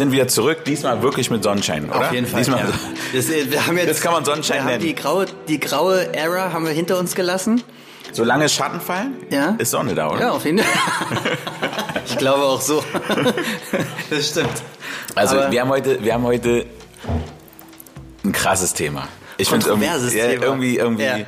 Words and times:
sind 0.00 0.12
wieder 0.12 0.26
zurück, 0.28 0.64
diesmal 0.64 1.02
wirklich 1.02 1.30
mit 1.30 1.42
Sonnenschein, 1.44 1.88
oder? 1.90 2.00
Auf 2.00 2.12
jeden 2.12 2.26
Fall. 2.26 2.40
Diesmal, 2.40 2.60
Ja. 2.60 2.66
Das, 3.14 3.28
äh, 3.28 3.50
wir 3.52 3.66
haben 3.66 3.76
jetzt, 3.76 3.90
Das 3.90 4.00
kann 4.00 4.12
man 4.12 4.24
Sonnenschein 4.24 4.56
wir 4.56 4.62
haben 4.62 4.70
nennen. 4.70 4.82
Die 4.82 4.94
graue, 4.94 5.26
die 5.46 5.60
graue 5.60 6.14
Era 6.14 6.52
haben 6.52 6.64
wir 6.64 6.72
hinter 6.72 6.98
uns 6.98 7.14
gelassen. 7.14 7.62
Solange 8.12 8.48
Schatten 8.48 8.80
fallen, 8.80 9.14
Ja. 9.30 9.54
ist 9.58 9.70
Sonne 9.70 9.94
da, 9.94 10.08
oder? 10.10 10.20
Ja, 10.20 10.30
auf 10.32 10.44
jeden 10.44 10.58
Fall. 10.58 11.20
ich 12.06 12.16
glaube 12.16 12.42
auch 12.42 12.60
so. 12.60 12.82
das 14.10 14.28
stimmt. 14.30 14.48
Also 15.14 15.38
Aber- 15.38 15.52
wir 15.52 15.60
haben 15.60 15.68
heute, 15.68 16.02
wir 16.02 16.14
haben 16.14 16.24
heute 16.24 16.64
ein 18.24 18.32
krasses 18.32 18.72
Thema. 18.74 19.06
Ich 19.36 19.48
find's 19.48 19.66
irgendwie, 19.66 19.86
Thema. 19.86 20.44
irgendwie, 20.44 20.76
irgendwie. 20.78 21.02
Ja. 21.04 21.18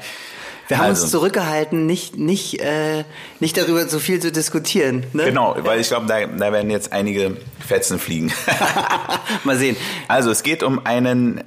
Wir 0.73 0.79
haben 0.79 0.87
Also. 0.87 1.03
uns 1.03 1.11
zurückgehalten, 1.11 1.85
nicht, 1.85 2.17
nicht, 2.17 2.59
äh, 2.63 3.05
nicht 3.41 3.59
darüber 3.59 3.87
so 3.87 3.99
viel 3.99 4.21
zu 4.21 4.33
diskutieren. 4.33 5.05
Ne? 5.13 5.25
Genau, 5.27 5.55
weil 5.59 5.81
ich 5.81 5.89
glaube, 5.89 6.07
da, 6.07 6.25
da 6.27 6.51
werden 6.51 6.71
jetzt 6.71 6.93
einige 6.95 7.37
Fetzen 7.61 7.99
fliegen. 7.99 8.33
Mal 9.45 9.59
sehen. 9.59 9.77
also 10.09 10.31
es 10.31 10.43
geht 10.43 10.63
um 10.63 10.87
einen 10.87 11.45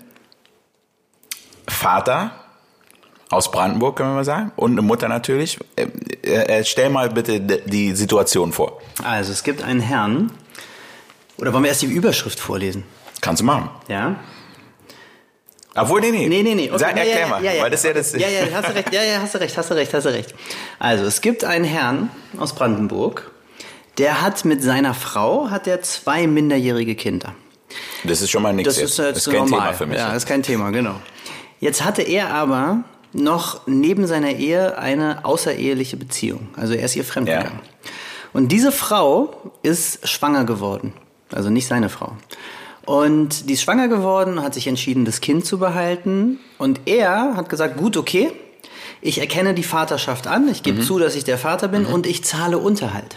Vater 1.68 2.32
aus 3.32 3.50
Brandenburg, 3.50 3.96
können 3.96 4.12
wir 4.12 4.16
mal 4.18 4.26
sagen, 4.26 4.52
und 4.58 4.74
eine 4.74 4.84
Mutter 4.84 5.08
natürlich. 5.08 5.58
Äh, 5.76 5.88
äh, 6.22 6.64
stell 6.64 6.92
mal 6.92 7.10
bitte 7.10 7.40
die 7.42 7.96
Situation 7.96 8.54
vor. 8.54 8.80
Also, 9.04 9.32
es 9.32 9.44
gibt 9.44 9.64
einen 9.64 9.80
Herrn. 9.80 10.32
Oder 11.38 11.52
wollen 11.52 11.64
wir 11.64 11.70
erst 11.70 11.82
die 11.82 11.88
Überschrift 11.88 12.40
vorlesen? 12.40 12.84
Kannst 13.22 13.42
du 13.42 13.46
machen. 13.46 13.72
Ja? 13.88 14.18
Obwohl, 15.76 16.02
nee, 16.02 16.12
nee. 16.12 16.30
Nee, 16.30 16.44
nee, 16.44 16.56
nee. 16.56 16.72
Sag, 16.76 16.96
ja, 16.96 17.04
erklär 17.04 17.20
ja, 17.20 17.28
mal, 17.28 17.44
ja, 17.44 17.54
ja. 17.54 17.64
weil 17.64 17.70
das 17.70 17.84
ja 17.84 17.94
das... 17.94 18.14
Ja, 18.14 18.28
ja, 18.30 18.46
hast 18.54 18.70
du 18.70 18.76
recht. 18.76 18.94
Ja, 18.94 19.04
ja, 19.04 19.22
hast 19.22 19.36
du 19.36 19.40
recht, 19.40 19.58
hast 19.58 19.70
du 19.70 19.74
recht, 19.76 19.94
hast 19.94 20.06
du 20.06 20.10
recht. 20.10 20.34
Also, 20.80 21.06
es 21.06 21.22
gibt 21.22 21.44
einen 21.44 21.66
Herrn 21.66 22.10
aus 22.38 22.54
Brandenburg, 22.56 23.32
der 23.98 24.22
hat 24.22 24.46
mit 24.46 24.64
seiner 24.64 24.94
Frau, 24.94 25.50
hat 25.50 25.68
er 25.68 25.82
zwei 25.82 26.28
minderjährige 26.28 26.96
Kinder. 26.96 27.36
Das 28.04 28.22
ist 28.22 28.30
schon 28.30 28.44
mal 28.44 28.54
nichts 28.54 28.76
Das 28.76 28.84
ist 28.84 28.98
jetzt 28.98 29.16
das 29.16 29.28
ist 29.28 29.34
kein 29.34 29.36
normal. 29.44 29.60
Thema 29.60 29.74
für 29.74 29.86
mich. 29.86 29.98
Ja, 29.98 30.14
ist 30.14 30.26
kein 30.28 30.44
Thema, 30.44 30.70
genau. 30.72 30.96
Jetzt 31.60 31.84
hatte 31.84 32.02
er 32.02 32.34
aber 32.34 32.84
noch 33.14 33.66
neben 33.66 34.08
seiner 34.08 34.32
Ehe 34.32 34.78
eine 34.78 35.24
außereheliche 35.24 35.98
Beziehung. 35.98 36.50
Also 36.56 36.74
er 36.74 36.86
ist 36.86 36.96
ihr 36.96 37.06
fremdgegangen. 37.06 37.60
Und 38.34 38.52
diese 38.52 38.72
Frau 38.72 39.54
ist 39.64 40.08
schwanger 40.08 40.44
geworden. 40.44 40.94
Also 41.32 41.50
nicht 41.50 41.68
seine 41.68 41.90
Frau. 41.90 42.14
Und 42.86 43.50
die 43.50 43.54
ist 43.54 43.64
schwanger 43.64 43.88
geworden, 43.88 44.42
hat 44.44 44.54
sich 44.54 44.68
entschieden, 44.68 45.06
das 45.06 45.22
Kind 45.22 45.46
zu 45.46 45.58
behalten. 45.58 46.40
Und 46.58 46.82
er 46.86 47.36
hat 47.36 47.50
gesagt, 47.50 47.78
gut, 47.78 47.98
okay, 47.98 48.32
ich 49.02 49.20
erkenne 49.20 49.54
die 49.54 49.64
Vaterschaft 49.64 50.28
an, 50.28 50.48
ich 50.50 50.60
Mhm. 50.60 50.64
gebe 50.64 50.82
zu, 50.82 51.00
dass 51.00 51.16
ich 51.16 51.24
der 51.24 51.38
Vater 51.38 51.68
bin 51.68 51.86
und 51.86 52.06
ich 52.06 52.24
zahle 52.24 52.58
Unterhalt. 52.60 53.16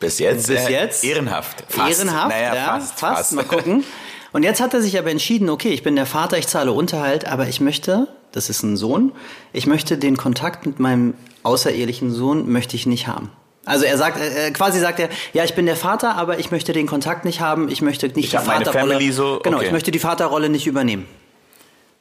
Bis 0.00 0.18
jetzt, 0.18 0.48
Bis 0.48 0.68
jetzt? 0.68 1.04
ehrenhaft. 1.04 1.64
Fast. 1.68 1.98
Ehrenhaft, 2.00 2.28
naja, 2.28 2.54
ja, 2.54 2.64
fast, 2.66 2.98
fast, 2.98 3.16
fast. 3.16 3.32
Mal 3.34 3.44
gucken. 3.44 3.84
Und 4.32 4.42
jetzt 4.42 4.60
hat 4.60 4.74
er 4.74 4.82
sich 4.82 4.98
aber 4.98 5.10
entschieden, 5.10 5.48
okay, 5.48 5.70
ich 5.70 5.82
bin 5.82 5.94
der 5.96 6.06
Vater, 6.06 6.36
ich 6.38 6.46
zahle 6.48 6.72
Unterhalt, 6.72 7.26
aber 7.26 7.46
ich 7.48 7.60
möchte, 7.60 8.08
das 8.32 8.50
ist 8.50 8.62
ein 8.64 8.76
Sohn, 8.76 9.12
ich 9.52 9.66
möchte 9.66 9.96
den 9.96 10.16
Kontakt 10.16 10.66
mit 10.66 10.80
meinem 10.80 11.14
außerehelichen 11.44 12.12
Sohn 12.12 12.50
möchte 12.50 12.74
ich 12.76 12.86
nicht 12.86 13.06
haben. 13.06 13.30
Also 13.64 13.84
er 13.84 13.96
sagt, 13.96 14.18
äh, 14.20 14.50
quasi 14.50 14.78
sagt 14.78 15.00
er, 15.00 15.08
ja, 15.32 15.44
ich 15.44 15.54
bin 15.54 15.66
der 15.66 15.76
Vater, 15.76 16.16
aber 16.16 16.38
ich 16.38 16.50
möchte 16.50 16.72
den 16.72 16.86
Kontakt 16.86 17.24
nicht 17.24 17.40
haben, 17.40 17.68
ich 17.68 17.82
möchte 17.82 18.06
nicht 18.08 18.18
Ich 18.18 18.30
die 18.30 18.36
Vaterrolle. 18.36 19.12
So, 19.12 19.40
Genau, 19.42 19.56
okay. 19.58 19.66
ich 19.66 19.72
möchte 19.72 19.90
die 19.90 19.98
Vaterrolle 19.98 20.48
nicht 20.48 20.66
übernehmen. 20.66 21.06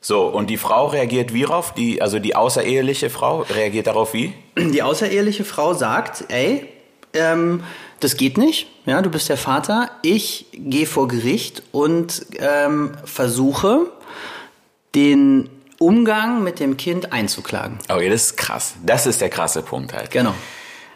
So, 0.02 0.28
und 0.28 0.50
die 0.50 0.58
Frau 0.58 0.88
reagiert 0.88 1.34
wie 1.34 1.44
drauf? 1.44 1.73
Die, 1.73 2.02
also 2.02 2.19
die 2.19 2.36
außereheliche 2.36 3.09
Frau 3.09 3.45
reagiert 3.50 3.88
darauf 3.88 4.14
wie? 4.14 4.34
Die 4.57 4.84
außereheliche 4.84 5.46
Frau 5.46 5.73
sagt, 5.73 6.25
ey, 6.28 6.68
ähm, 7.13 7.63
das 8.02 8.18
geht 8.18 8.38
nicht, 8.38 8.68
ja, 8.85 9.02
du 9.02 9.09
bist 9.09 9.29
der 9.29 9.38
Vater, 9.38 9.90
ich 10.02 10.47
gehe 10.52 10.85
vor 10.85 11.07
Gericht 11.07 11.63
und 11.72 12.25
ähm, 12.40 12.91
versuche, 13.06 13.91
den 14.94 15.50
Umgang 15.79 16.44
mit 16.44 16.59
dem 16.59 16.75
Kind 16.75 17.13
einzuklagen. 17.13 17.78
Okay, 17.88 18.09
das 18.09 18.23
ist 18.23 18.38
krass. 18.38 18.73
Das 18.85 19.06
ist 19.06 19.22
der 19.22 19.29
krasse 19.29 19.62
Punkt 19.62 19.94
halt. 19.94 20.12
Genau. 20.12 20.34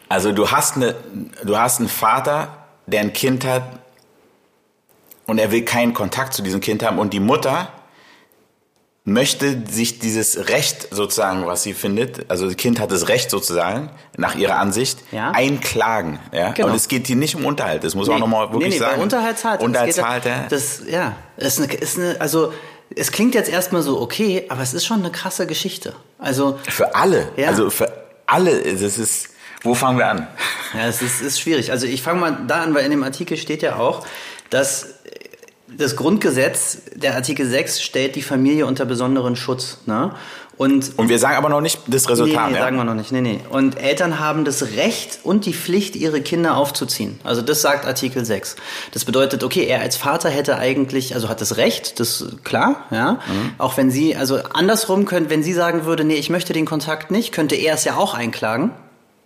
Also 0.10 0.32
du 0.32 0.50
hast 0.52 0.76
eine, 0.76 0.96
du 1.44 1.58
hast 1.58 1.80
einen 1.80 1.90
Vater, 1.90 2.50
der 2.86 3.02
ein 3.02 3.14
Kind 3.14 3.46
hat 3.46 3.64
und 5.26 5.38
er 5.40 5.52
will 5.52 5.64
keinen 5.66 5.94
Kontakt 5.94 6.34
zu 6.34 6.42
diesem 6.42 6.62
Kind 6.62 6.84
haben 6.84 7.00
und 7.00 7.14
die 7.14 7.20
Mutter 7.20 7.70
möchte 9.04 9.64
sich 9.70 10.00
dieses 10.00 10.50
Recht 10.50 10.90
sozusagen, 10.92 11.46
was 11.46 11.64
sie 11.64 11.74
findet, 11.74 12.30
also 12.30 12.46
das 12.46 12.58
Kind 12.58 12.80
hat 12.82 12.92
das 12.92 13.08
Recht 13.08 13.30
sozusagen, 13.30 13.90
nach 14.18 14.36
ihrer 14.36 14.58
Ansicht, 14.58 15.00
Ja. 15.12 15.32
einklagen. 15.32 16.20
Ja? 16.34 16.52
Genau. 16.52 16.68
Und 16.70 16.76
es 16.76 16.90
geht 16.90 17.08
hier 17.08 17.16
nicht 17.16 17.36
um 17.36 17.46
Unterhalt, 17.46 17.86
das 17.86 17.96
muss 17.96 18.08
man 18.08 18.18
auch 18.18 18.20
nochmal 18.22 18.52
wirklich 18.52 18.64
nee, 18.70 18.76
nee, 18.76 18.80
sagen. 18.80 19.02
Unterhalt 19.02 19.38
zahlt 19.40 19.62
er. 19.62 19.66
Unterhalt 19.66 19.94
zahlt 19.94 20.26
er. 20.26 20.48
Das, 20.50 20.82
ja, 20.90 21.16
ist 21.38 21.58
eine, 21.62 21.72
ist 21.74 21.98
eine, 21.98 22.20
also, 22.20 22.52
es 22.96 23.12
klingt 23.14 23.34
jetzt 23.34 23.50
erstmal 23.50 23.82
so 23.82 24.02
okay, 24.02 24.46
aber 24.50 24.62
es 24.62 24.74
ist 24.74 24.86
schon 24.86 25.00
eine 25.00 25.12
krasse 25.12 25.48
Geschichte. 25.48 25.94
Also, 26.20 26.60
Für 26.68 26.94
alle, 26.96 27.30
Ja. 27.38 27.48
also 27.48 27.70
für 27.70 27.90
alle, 28.26 28.62
das 28.62 28.98
ist, 28.98 29.30
wo 29.68 29.74
fangen 29.76 29.98
wir 30.00 30.08
an? 30.08 30.28
Ja, 30.74 30.88
es 30.88 31.02
ist, 31.02 31.22
ist 31.22 31.40
schwierig. 31.40 31.72
Also 31.72 31.86
ich 31.86 32.02
fange 32.02 32.20
mal 32.20 32.38
da 32.48 32.62
an, 32.62 32.74
weil 32.74 32.86
in 32.86 32.92
dem 32.92 33.04
Artikel 33.04 33.38
steht 33.38 33.62
ja 33.62 33.76
auch, 33.78 34.06
dass 34.50 34.96
das 35.68 35.96
Grundgesetz, 35.96 36.80
der 36.96 37.16
Artikel 37.16 37.46
6, 37.46 37.82
stellt 37.82 38.16
die 38.16 38.22
Familie 38.22 38.66
unter 38.66 38.86
besonderen 38.86 39.36
Schutz. 39.36 39.80
Ne? 39.86 40.12
Und 40.56 40.98
Und 40.98 41.10
wir 41.10 41.20
sagen 41.20 41.36
aber 41.38 41.50
noch 41.50 41.62
nicht 41.62 41.82
das 41.88 42.06
Nee, 42.06 42.12
Resultat. 42.12 42.50
nee, 42.50 42.56
ja? 42.56 42.62
sagen 42.64 42.78
wir 42.78 42.84
noch 42.84 42.96
nicht. 42.96 43.12
Nee, 43.12 43.22
nee. 43.22 43.40
Und 43.50 43.80
Eltern 43.80 44.20
haben 44.20 44.44
das 44.44 44.64
Recht 44.76 45.20
und 45.24 45.46
die 45.46 45.54
Pflicht, 45.54 45.96
ihre 45.96 46.22
Kinder 46.22 46.58
aufzuziehen. 46.58 47.20
Also 47.24 47.42
das 47.44 47.62
sagt 47.62 47.86
Artikel 47.86 48.26
6. 48.26 48.56
Das 48.92 49.06
bedeutet, 49.06 49.44
okay, 49.44 49.66
er 49.66 49.82
als 49.82 49.98
Vater 49.98 50.30
hätte 50.30 50.58
eigentlich, 50.58 51.14
also 51.14 51.30
hat 51.30 51.42
das 51.42 51.58
Recht, 51.58 52.00
das 52.00 52.22
ist 52.22 52.44
klar, 52.44 52.86
ja. 52.90 53.20
Auch 53.60 53.78
wenn 53.78 53.92
sie, 53.92 54.16
also 54.16 54.40
andersrum 54.54 55.06
können, 55.06 55.30
wenn 55.30 55.44
sie 55.44 55.54
sagen 55.54 55.86
würde, 55.86 56.04
nee, 56.06 56.16
ich 56.16 56.30
möchte 56.32 56.54
den 56.54 56.66
Kontakt 56.66 57.12
nicht, 57.12 57.32
könnte 57.34 57.56
er 57.56 57.76
es 57.76 57.84
ja 57.84 57.96
auch 57.96 58.14
einklagen. 58.16 58.72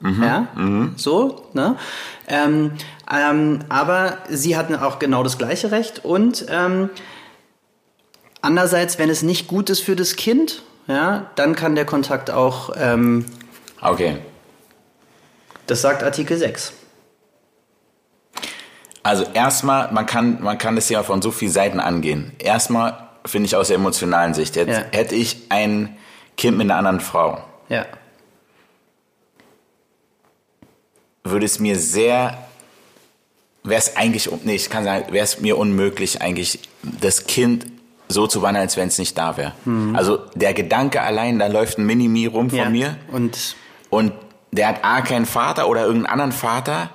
Ja, 0.04 0.48
so, 0.96 1.46
ne? 1.54 1.76
Ähm, 2.28 2.72
ähm, 3.14 3.60
aber 3.70 4.18
sie 4.30 4.58
hatten 4.58 4.76
auch 4.76 4.98
genau 5.00 5.22
das 5.22 5.38
gleiche 5.38 5.72
Recht 5.72 6.04
und 6.04 6.46
ähm, 6.50 6.90
andererseits, 8.42 8.98
wenn 8.98 9.10
es 9.10 9.22
nicht 9.22 9.48
gut 9.48 9.70
ist 9.70 9.82
für 9.82 9.96
das 9.96 10.16
Kind, 10.16 10.64
ja, 10.88 11.28
dann 11.36 11.56
kann 11.56 11.76
der 11.76 11.86
Kontakt 11.86 12.32
auch, 12.32 12.72
ähm, 12.78 13.26
Okay. 13.82 14.18
das 15.68 15.82
sagt 15.82 16.04
Artikel 16.04 16.38
6. 16.38 16.74
Also 19.04 19.26
erstmal, 19.34 19.92
man 19.92 20.06
kann, 20.06 20.42
man 20.42 20.58
kann 20.58 20.76
das 20.76 20.88
ja 20.90 21.02
von 21.04 21.22
so 21.22 21.32
vielen 21.32 21.52
Seiten 21.52 21.80
angehen. 21.80 22.34
Erstmal 22.38 23.08
finde 23.26 23.48
ich 23.48 23.56
aus 23.56 23.68
der 23.70 23.78
emotionalen 23.78 24.34
Sicht. 24.34 24.56
Jetzt 24.56 24.70
Ja. 24.78 24.84
hätte 24.92 25.16
ich 25.16 25.44
ein 25.50 25.98
Kind 26.38 26.58
mit 26.58 26.66
einer 26.70 26.78
anderen 26.78 27.00
Frau, 27.00 27.44
Ja. 27.70 27.86
Würde 31.24 31.46
es 31.46 31.60
mir 31.60 31.78
sehr, 31.78 32.38
wäre 33.64 33.80
es 33.80 33.96
eigentlich, 33.96 34.30
nee, 34.44 34.56
ich 34.56 34.70
kann 34.70 34.84
sagen, 34.84 35.12
wäre 35.12 35.24
es 35.24 35.40
mir 35.40 35.58
unmöglich, 35.58 36.22
eigentlich 36.22 36.60
das 36.84 37.26
Kind 37.26 37.68
so 38.08 38.28
zu 38.28 38.42
wandeln, 38.42 38.64
als 38.64 38.78
wenn 38.78 38.88
es 38.88 38.98
nicht 38.98 39.18
da 39.18 39.38
wäre. 39.38 39.54
Also 39.94 40.18
der 40.36 40.54
Gedanke 40.54 41.02
allein, 41.02 41.40
da 41.40 41.48
läuft 41.48 41.78
ein 41.78 41.86
Mini-Mi 41.86 42.26
rum 42.26 42.50
von 42.50 42.60
ja. 42.60 42.70
mir 42.70 42.98
Und 43.12 43.56
und 43.90 44.14
der 44.52 44.68
hat 44.68 44.84
A, 44.84 45.02
keinen 45.02 45.26
Vater 45.26 45.70
oder 45.70 45.82
irgendeinen 45.82 46.12
anderen 46.12 46.32
Vater. 46.32 46.90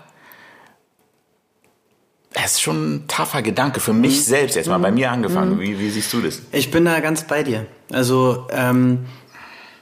Das 2.32 2.52
ist 2.52 2.60
schon 2.60 2.96
ein 2.96 3.08
taffer 3.08 3.40
Gedanke 3.40 3.80
für 3.80 3.94
mich 3.94 4.24
selbst 4.24 4.56
jetzt 4.56 4.66
mal, 4.66 4.78
bei 4.78 4.90
mir 4.90 5.10
angefangen. 5.10 5.58
Wie, 5.58 5.78
wie 5.78 5.90
siehst 5.90 6.12
du 6.12 6.20
das? 6.20 6.42
ich 6.52 6.70
bin 6.70 6.84
da 6.84 7.00
ganz 7.00 7.24
bei 7.24 7.42
dir. 7.42 7.66
Also, 7.92 8.46
ähm, 8.50 9.06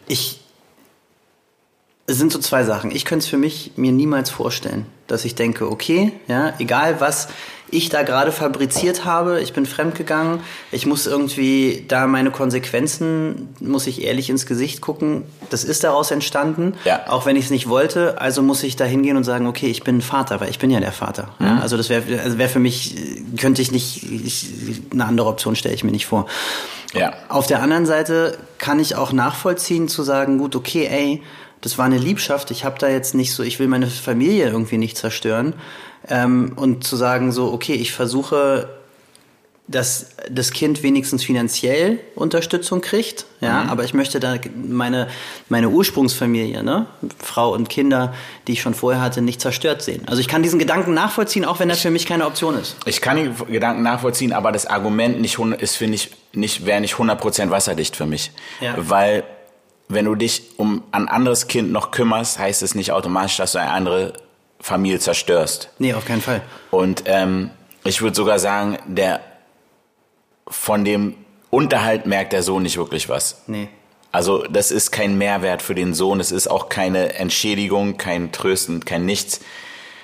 ich, 0.07 0.44
es 2.06 2.19
sind 2.19 2.33
so 2.33 2.39
zwei 2.39 2.65
Sachen. 2.65 2.91
Ich 2.91 3.05
könnte 3.05 3.25
es 3.25 3.29
für 3.29 3.39
mich 3.39 3.73
mir 3.77 3.93
niemals 3.93 4.29
vorstellen, 4.31 4.87
dass 5.06 5.25
ich 5.25 5.35
denke, 5.35 5.71
okay, 5.71 6.12
ja, 6.29 6.53
egal 6.59 7.01
was 7.01 7.29
ich 7.71 7.89
da 7.89 8.03
gerade 8.03 8.31
fabriziert 8.31 9.05
habe, 9.05 9.41
ich 9.41 9.53
bin 9.53 9.67
fremdgegangen, 9.67 10.41
ich 10.71 10.87
muss 10.87 11.06
irgendwie 11.06 11.85
da 11.89 12.06
meine 12.06 12.31
Konsequenzen, 12.31 13.49
muss 13.59 13.87
ich 13.87 14.05
ehrlich 14.05 14.31
ins 14.31 14.47
Gesicht 14.47 14.81
gucken, 14.81 15.25
das 15.51 15.65
ist 15.65 15.83
daraus 15.83 16.11
entstanden, 16.11 16.75
Ja. 16.85 17.01
auch 17.09 17.27
wenn 17.27 17.37
ich 17.37 17.47
es 17.47 17.51
nicht 17.51 17.69
wollte, 17.69 18.21
also 18.21 18.43
muss 18.43 18.62
ich 18.62 18.77
da 18.77 18.85
hingehen 18.85 19.17
und 19.17 19.25
sagen, 19.25 19.47
okay, 19.47 19.67
ich 19.67 19.83
bin 19.83 20.03
Vater, 20.03 20.41
weil 20.41 20.51
ich 20.51 20.59
bin 20.59 20.71
ja 20.71 20.79
der 20.79 20.93
Vater. 20.93 21.31
Ja, 21.41 21.59
also 21.61 21.77
das 21.77 21.89
wäre 21.89 22.03
also 22.23 22.39
wär 22.39 22.49
für 22.49 22.61
mich, 22.61 22.95
könnte 23.39 23.62
ich 23.62 23.73
nicht, 23.73 24.03
ich, 24.05 24.47
eine 24.93 25.06
andere 25.06 25.27
Option 25.27 25.56
stelle 25.56 25.75
ich 25.75 25.83
mir 25.85 25.91
nicht 25.93 26.06
vor. 26.06 26.27
Ja. 26.93 27.12
Auf 27.29 27.47
der 27.47 27.61
anderen 27.61 27.87
Seite 27.87 28.39
kann 28.59 28.79
ich 28.79 28.95
auch 28.95 29.12
nachvollziehen 29.12 29.89
zu 29.89 30.03
sagen, 30.05 30.39
gut, 30.39 30.55
okay, 30.55 30.87
ey, 30.87 31.23
das 31.65 31.79
war 31.79 31.85
eine 31.85 31.99
Liebschaft, 31.99 32.51
ich 32.51 32.65
habe 32.65 32.79
da 32.79 32.89
jetzt 32.89 33.15
nicht 33.15 33.33
so, 33.33 33.43
ich 33.43 33.59
will 33.59 33.69
meine 33.69 33.87
Familie 33.87 34.49
irgendwie 34.49 34.79
nicht 34.79 34.97
zerstören. 34.97 35.55
Ähm, 36.09 36.53
und 36.57 36.85
zu 36.85 36.97
sagen 36.97 37.33
so, 37.33 37.53
okay, 37.53 37.75
ich 37.75 37.93
versuche 37.93 38.69
dass 39.67 40.11
das 40.31 40.51
Kind 40.51 40.83
wenigstens 40.83 41.25
finanziell 41.25 41.99
Unterstützung 42.17 42.83
kriegt, 42.83 43.25
ja, 43.41 43.65
mhm. 43.65 43.71
aber 43.71 43.85
ich 43.85 43.95
möchte 43.95 44.21
da 44.21 44.37
meine, 44.55 45.09
meine 45.49 45.71
Ursprungsfamilie, 45.71 46.63
ne, 46.63 46.87
Frau 47.19 47.55
und 47.55 47.71
Kinder, 47.71 48.13
die 48.47 48.53
ich 48.53 48.61
schon 48.61 48.75
vorher 48.75 49.01
hatte, 49.01 49.23
nicht 49.23 49.41
zerstört 49.41 49.81
sehen. 49.81 50.03
Also 50.07 50.21
ich 50.21 50.29
kann 50.29 50.43
diesen 50.43 50.59
Gedanken 50.59 50.93
nachvollziehen, 50.93 51.47
auch 51.47 51.61
wenn 51.61 51.71
das 51.71 51.81
für 51.81 51.91
mich 51.91 52.05
keine 52.05 52.27
Option 52.27 52.59
ist. 52.59 52.77
Ich 52.85 53.01
kann 53.01 53.17
den 53.17 53.35
Gedanken 53.47 53.83
nachvollziehen, 53.83 54.35
aber 54.35 54.53
das 54.53 54.67
Argument 54.67 55.21
nicht, 55.23 55.39
ist, 55.39 55.77
finde 55.77 55.95
ich, 55.95 56.11
nicht, 56.35 56.67
wäre 56.67 56.83
nicht 56.83 56.97
100% 56.97 57.49
wasserdicht 57.49 57.97
für 57.97 58.07
mich. 58.07 58.33
Ja. 58.61 58.75
Weil, 58.77 59.25
wenn 59.89 60.05
du 60.05 60.15
dich 60.15 60.43
um 60.57 60.83
ein 60.93 61.09
anderes 61.09 61.47
Kind 61.47 61.73
noch 61.73 61.91
kümmerst, 61.91 62.39
heißt 62.39 62.63
es 62.63 62.75
nicht 62.75 62.93
automatisch, 62.93 63.37
dass 63.37 63.53
du 63.53 63.59
eine 63.59 63.71
andere 63.71 64.15
Familie 64.61 64.99
zerstörst. 64.99 65.71
Nee, 65.79 65.95
auf 65.95 66.07
keinen 66.07 66.23
Fall. 66.23 66.43
Und 66.71 67.05
ähm, 67.07 67.51
ich 67.85 68.01
würde 68.01 68.17
sogar 68.17 68.39
sagen, 68.39 68.79
der 68.87 69.21
von 70.49 70.85
dem 70.85 71.15
Unterhalt 71.51 72.07
merkt 72.07 72.33
der 72.33 72.43
Sohn 72.43 72.63
nicht 72.63 72.77
wirklich 72.77 73.09
was. 73.09 73.43
Nee. 73.47 73.69
Also 74.11 74.45
das 74.45 74.71
ist 74.71 74.91
kein 74.91 75.19
Mehrwert 75.19 75.61
für 75.61 75.75
den 75.75 75.93
Sohn, 75.93 76.21
es 76.21 76.31
ist 76.31 76.49
auch 76.49 76.69
keine 76.69 77.15
Entschädigung, 77.15 77.97
kein 77.97 78.33
Trösten, 78.33 78.85
kein 78.85 79.05
Nichts. 79.05 79.41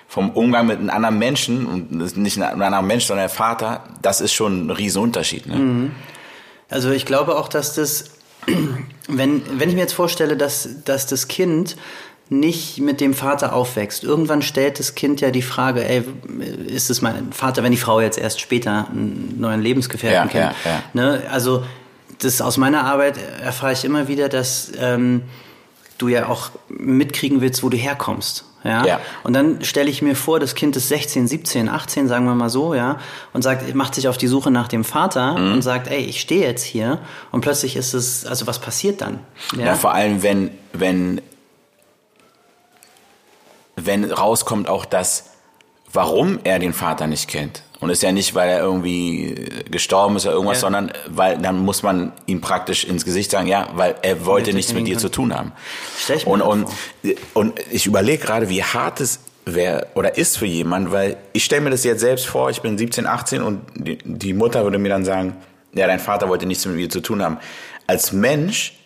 Vom 0.08 0.30
Umgang 0.30 0.66
mit 0.66 0.78
einem 0.78 0.90
anderen 0.90 1.18
Menschen, 1.18 1.66
und 1.66 2.16
nicht 2.16 2.36
ein 2.36 2.42
anderer 2.42 2.82
Mensch, 2.82 3.04
sondern 3.04 3.28
der 3.28 3.34
Vater, 3.34 3.84
das 4.02 4.20
ist 4.20 4.32
schon 4.32 4.66
ein 4.66 4.70
Riesenunterschied. 4.70 5.46
Ne? 5.46 5.54
Mhm. 5.54 5.90
Also 6.68 6.90
ich 6.90 7.06
glaube 7.06 7.36
auch, 7.36 7.46
dass 7.46 7.74
das, 7.74 8.10
wenn, 9.08 9.42
wenn 9.58 9.68
ich 9.68 9.74
mir 9.74 9.82
jetzt 9.82 9.92
vorstelle, 9.92 10.36
dass, 10.36 10.68
dass 10.84 11.06
das 11.06 11.28
Kind 11.28 11.76
nicht 12.30 12.78
mit 12.78 13.00
dem 13.00 13.12
Vater 13.12 13.52
aufwächst. 13.52 14.04
Irgendwann 14.04 14.40
stellt 14.40 14.78
das 14.78 14.94
Kind 14.94 15.20
ja 15.20 15.32
die 15.32 15.42
Frage, 15.42 15.84
ey, 15.84 16.04
ist 16.66 16.88
es 16.88 17.02
mein 17.02 17.32
Vater, 17.32 17.64
wenn 17.64 17.72
die 17.72 17.78
Frau 17.78 18.00
jetzt 18.00 18.18
erst 18.18 18.40
später 18.40 18.86
einen 18.88 19.34
neuen 19.40 19.60
Lebensgefährten 19.60 20.28
ja, 20.28 20.46
kennt. 20.46 20.56
Ja, 20.64 20.70
ja. 20.70 20.82
Ne? 20.92 21.22
Also 21.28 21.64
das 22.20 22.40
aus 22.40 22.56
meiner 22.56 22.84
Arbeit 22.84 23.18
erfahre 23.42 23.72
ich 23.72 23.84
immer 23.84 24.06
wieder, 24.06 24.28
dass 24.28 24.70
ähm, 24.78 25.22
du 25.98 26.06
ja 26.06 26.28
auch 26.28 26.50
mitkriegen 26.68 27.40
willst, 27.40 27.64
wo 27.64 27.68
du 27.68 27.76
herkommst. 27.76 28.44
Ja? 28.64 28.84
ja. 28.84 29.00
Und 29.22 29.32
dann 29.32 29.64
stelle 29.64 29.90
ich 29.90 30.02
mir 30.02 30.14
vor, 30.14 30.40
das 30.40 30.54
Kind 30.54 30.76
ist 30.76 30.88
16, 30.88 31.28
17, 31.28 31.68
18, 31.68 32.08
sagen 32.08 32.26
wir 32.26 32.34
mal 32.34 32.50
so, 32.50 32.74
ja, 32.74 32.98
und 33.32 33.42
sagt, 33.42 33.74
macht 33.74 33.94
sich 33.94 34.08
auf 34.08 34.18
die 34.18 34.26
Suche 34.26 34.50
nach 34.50 34.68
dem 34.68 34.84
Vater 34.84 35.38
mhm. 35.38 35.54
und 35.54 35.62
sagt, 35.62 35.88
ey, 35.88 36.00
ich 36.00 36.20
stehe 36.20 36.46
jetzt 36.46 36.64
hier 36.64 36.98
und 37.30 37.40
plötzlich 37.40 37.76
ist 37.76 37.94
es, 37.94 38.26
also 38.26 38.46
was 38.46 38.58
passiert 38.58 39.00
dann? 39.00 39.20
Ja, 39.56 39.66
ja 39.66 39.74
vor 39.74 39.94
allem, 39.94 40.22
wenn, 40.22 40.50
wenn 40.72 41.20
wenn 43.86 44.10
rauskommt 44.10 44.68
auch 44.68 44.84
das, 44.84 45.30
warum 45.92 46.38
er 46.44 46.58
den 46.58 46.72
Vater 46.72 47.06
nicht 47.06 47.28
kennt. 47.28 47.62
Und 47.80 47.88
ist 47.88 48.02
ja 48.02 48.12
nicht, 48.12 48.34
weil 48.34 48.50
er 48.50 48.60
irgendwie 48.60 49.46
gestorben 49.70 50.16
ist 50.16 50.26
oder 50.26 50.34
irgendwas, 50.34 50.58
ja. 50.58 50.60
sondern 50.60 50.92
weil 51.08 51.38
dann 51.38 51.58
muss 51.60 51.82
man 51.82 52.12
ihm 52.26 52.42
praktisch 52.42 52.84
ins 52.84 53.06
Gesicht 53.06 53.30
sagen, 53.30 53.46
ja, 53.46 53.68
weil 53.74 53.94
er 54.02 54.26
wollte 54.26 54.52
nichts 54.52 54.74
mit 54.74 54.86
dir 54.86 54.98
zu 54.98 55.08
tun 55.08 55.34
haben. 55.34 55.52
Ich 56.14 56.26
und, 56.26 56.42
und, 56.42 56.68
und 57.32 57.58
ich 57.70 57.86
überlege 57.86 58.22
gerade, 58.22 58.50
wie 58.50 58.62
hart 58.62 59.00
es 59.00 59.20
wäre 59.46 59.86
oder 59.94 60.18
ist 60.18 60.36
für 60.36 60.44
jemanden, 60.46 60.92
weil 60.92 61.16
ich 61.32 61.44
stelle 61.44 61.62
mir 61.62 61.70
das 61.70 61.82
jetzt 61.84 62.00
selbst 62.00 62.26
vor, 62.26 62.50
ich 62.50 62.60
bin 62.60 62.76
17, 62.76 63.06
18 63.06 63.42
und 63.42 63.62
die, 63.74 63.96
die 64.04 64.34
Mutter 64.34 64.62
würde 64.64 64.78
mir 64.78 64.90
dann 64.90 65.06
sagen, 65.06 65.36
ja, 65.72 65.86
dein 65.86 66.00
Vater 66.00 66.28
wollte 66.28 66.44
nichts 66.44 66.66
mit 66.66 66.78
dir 66.78 66.90
zu 66.90 67.00
tun 67.00 67.22
haben. 67.22 67.38
Als 67.86 68.12
Mensch 68.12 68.78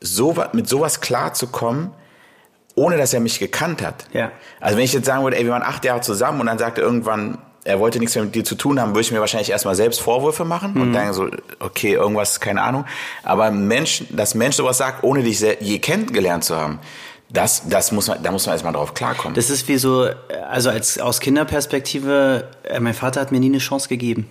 so, 0.00 0.34
mit 0.52 0.68
sowas 0.68 1.00
klarzukommen, 1.00 1.92
ohne 2.78 2.96
dass 2.96 3.12
er 3.12 3.20
mich 3.20 3.38
gekannt 3.38 3.82
hat. 3.82 4.06
Ja. 4.12 4.30
Also 4.60 4.76
wenn 4.76 4.84
ich 4.84 4.92
jetzt 4.92 5.06
sagen 5.06 5.24
würde, 5.24 5.36
ey, 5.36 5.44
wir 5.44 5.52
waren 5.52 5.62
acht 5.62 5.84
Jahre 5.84 6.00
zusammen 6.00 6.40
und 6.40 6.46
dann 6.46 6.58
sagt 6.58 6.78
er 6.78 6.84
irgendwann, 6.84 7.38
er 7.64 7.80
wollte 7.80 7.98
nichts 7.98 8.14
mehr 8.14 8.24
mit 8.24 8.34
dir 8.34 8.44
zu 8.44 8.54
tun 8.54 8.80
haben, 8.80 8.90
würde 8.90 9.02
ich 9.02 9.12
mir 9.12 9.20
wahrscheinlich 9.20 9.50
erstmal 9.50 9.74
selbst 9.74 10.00
Vorwürfe 10.00 10.44
machen 10.44 10.72
mhm. 10.74 10.82
und 10.82 10.92
dann 10.92 11.12
so, 11.12 11.28
okay, 11.58 11.92
irgendwas, 11.92 12.40
keine 12.40 12.62
Ahnung. 12.62 12.86
Aber 13.22 13.50
Mensch, 13.50 14.04
dass 14.10 14.34
Mensch 14.34 14.56
sowas 14.56 14.78
sagt, 14.78 15.04
ohne 15.04 15.22
dich 15.22 15.40
je 15.40 15.78
kennengelernt 15.78 16.44
zu 16.44 16.56
haben, 16.56 16.78
das, 17.30 17.68
das 17.68 17.92
muss 17.92 18.08
man, 18.08 18.22
da 18.22 18.30
muss 18.30 18.46
man 18.46 18.54
erstmal 18.54 18.72
drauf 18.72 18.94
klarkommen. 18.94 19.34
Das 19.34 19.50
ist 19.50 19.68
wie 19.68 19.76
so, 19.76 20.08
also 20.48 20.70
als, 20.70 20.98
aus 20.98 21.20
Kinderperspektive, 21.20 22.48
äh, 22.62 22.80
mein 22.80 22.94
Vater 22.94 23.20
hat 23.20 23.32
mir 23.32 23.40
nie 23.40 23.48
eine 23.48 23.58
Chance 23.58 23.88
gegeben. 23.88 24.30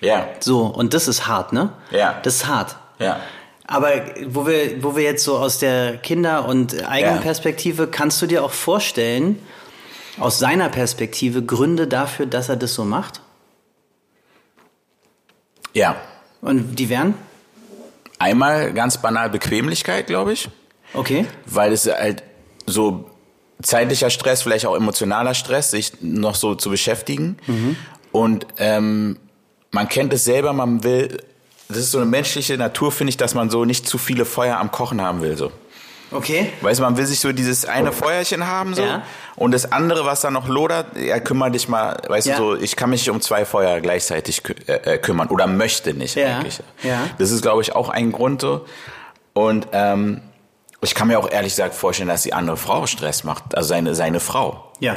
Ja. 0.00 0.26
So, 0.40 0.66
und 0.66 0.94
das 0.94 1.06
ist 1.06 1.28
hart, 1.28 1.52
ne? 1.52 1.72
Ja. 1.92 2.18
Das 2.24 2.36
ist 2.36 2.48
hart. 2.48 2.76
Ja. 2.98 3.20
Aber 3.66 3.90
wo 4.26 4.46
wir, 4.46 4.82
wo 4.82 4.96
wir 4.96 5.02
jetzt 5.02 5.24
so 5.24 5.38
aus 5.38 5.58
der 5.58 5.96
Kinder- 5.98 6.46
und 6.46 6.86
Eigenperspektive, 6.86 7.84
ja. 7.84 7.88
kannst 7.88 8.20
du 8.20 8.26
dir 8.26 8.44
auch 8.44 8.50
vorstellen, 8.50 9.38
aus 10.18 10.38
seiner 10.38 10.68
Perspektive 10.68 11.42
Gründe 11.42 11.86
dafür, 11.86 12.26
dass 12.26 12.48
er 12.48 12.56
das 12.56 12.74
so 12.74 12.84
macht? 12.84 13.20
Ja. 15.72 15.96
Und 16.40 16.78
die 16.78 16.88
wären? 16.88 17.14
Einmal 18.18 18.72
ganz 18.72 18.98
banal 18.98 19.30
Bequemlichkeit, 19.30 20.06
glaube 20.06 20.32
ich. 20.32 20.48
Okay. 20.94 21.26
Weil 21.46 21.72
es 21.72 21.86
halt 21.86 22.22
so 22.66 23.10
zeitlicher 23.62 24.10
Stress, 24.10 24.42
vielleicht 24.42 24.66
auch 24.66 24.76
emotionaler 24.76 25.34
Stress, 25.34 25.70
sich 25.70 25.92
noch 26.00 26.34
so 26.34 26.54
zu 26.54 26.70
beschäftigen. 26.70 27.38
Mhm. 27.46 27.76
Und 28.10 28.46
ähm, 28.58 29.18
man 29.70 29.88
kennt 29.88 30.12
es 30.12 30.24
selber, 30.24 30.52
man 30.52 30.84
will 30.84 31.22
das 31.72 31.84
ist 31.84 31.92
so 31.92 31.98
eine 31.98 32.06
menschliche 32.06 32.56
Natur, 32.56 32.92
finde 32.92 33.10
ich, 33.10 33.16
dass 33.16 33.34
man 33.34 33.50
so 33.50 33.64
nicht 33.64 33.86
zu 33.86 33.98
viele 33.98 34.24
Feuer 34.24 34.58
am 34.58 34.70
Kochen 34.70 35.00
haben 35.00 35.22
will. 35.22 35.36
So. 35.36 35.50
Okay. 36.12 36.52
Weißt 36.60 36.80
du, 36.80 36.84
man 36.84 36.96
will 36.96 37.06
sich 37.06 37.20
so 37.20 37.32
dieses 37.32 37.64
eine 37.64 37.92
Feuerchen 37.92 38.46
haben 38.46 38.74
so 38.74 38.82
ja. 38.82 39.02
und 39.36 39.52
das 39.52 39.72
andere, 39.72 40.04
was 40.04 40.20
da 40.20 40.30
noch 40.30 40.48
lodert, 40.48 40.96
ja, 40.96 41.18
kümmere 41.20 41.50
dich 41.50 41.68
mal, 41.68 41.96
weißt 42.06 42.26
ja. 42.26 42.36
du, 42.36 42.56
so, 42.56 42.56
ich 42.56 42.76
kann 42.76 42.90
mich 42.90 43.08
um 43.10 43.20
zwei 43.20 43.44
Feuer 43.44 43.80
gleichzeitig 43.80 44.42
kü 44.42 44.54
äh, 44.66 44.94
äh, 44.94 44.98
kümmern 44.98 45.28
oder 45.28 45.46
möchte 45.46 45.94
nicht 45.94 46.16
ja. 46.16 46.38
eigentlich. 46.38 46.60
Ja. 46.82 47.08
Das 47.18 47.30
ist, 47.30 47.42
glaube 47.42 47.62
ich, 47.62 47.74
auch 47.74 47.88
ein 47.88 48.12
Grund 48.12 48.42
so. 48.42 48.66
Und 49.32 49.68
ähm, 49.72 50.20
ich 50.82 50.94
kann 50.94 51.08
mir 51.08 51.18
auch 51.18 51.30
ehrlich 51.30 51.52
gesagt 51.52 51.74
vorstellen, 51.74 52.08
dass 52.08 52.22
die 52.22 52.34
andere 52.34 52.56
Frau 52.56 52.86
Stress 52.86 53.24
macht, 53.24 53.56
also 53.56 53.68
seine, 53.68 53.94
seine 53.94 54.20
Frau. 54.20 54.72
Ja. 54.80 54.96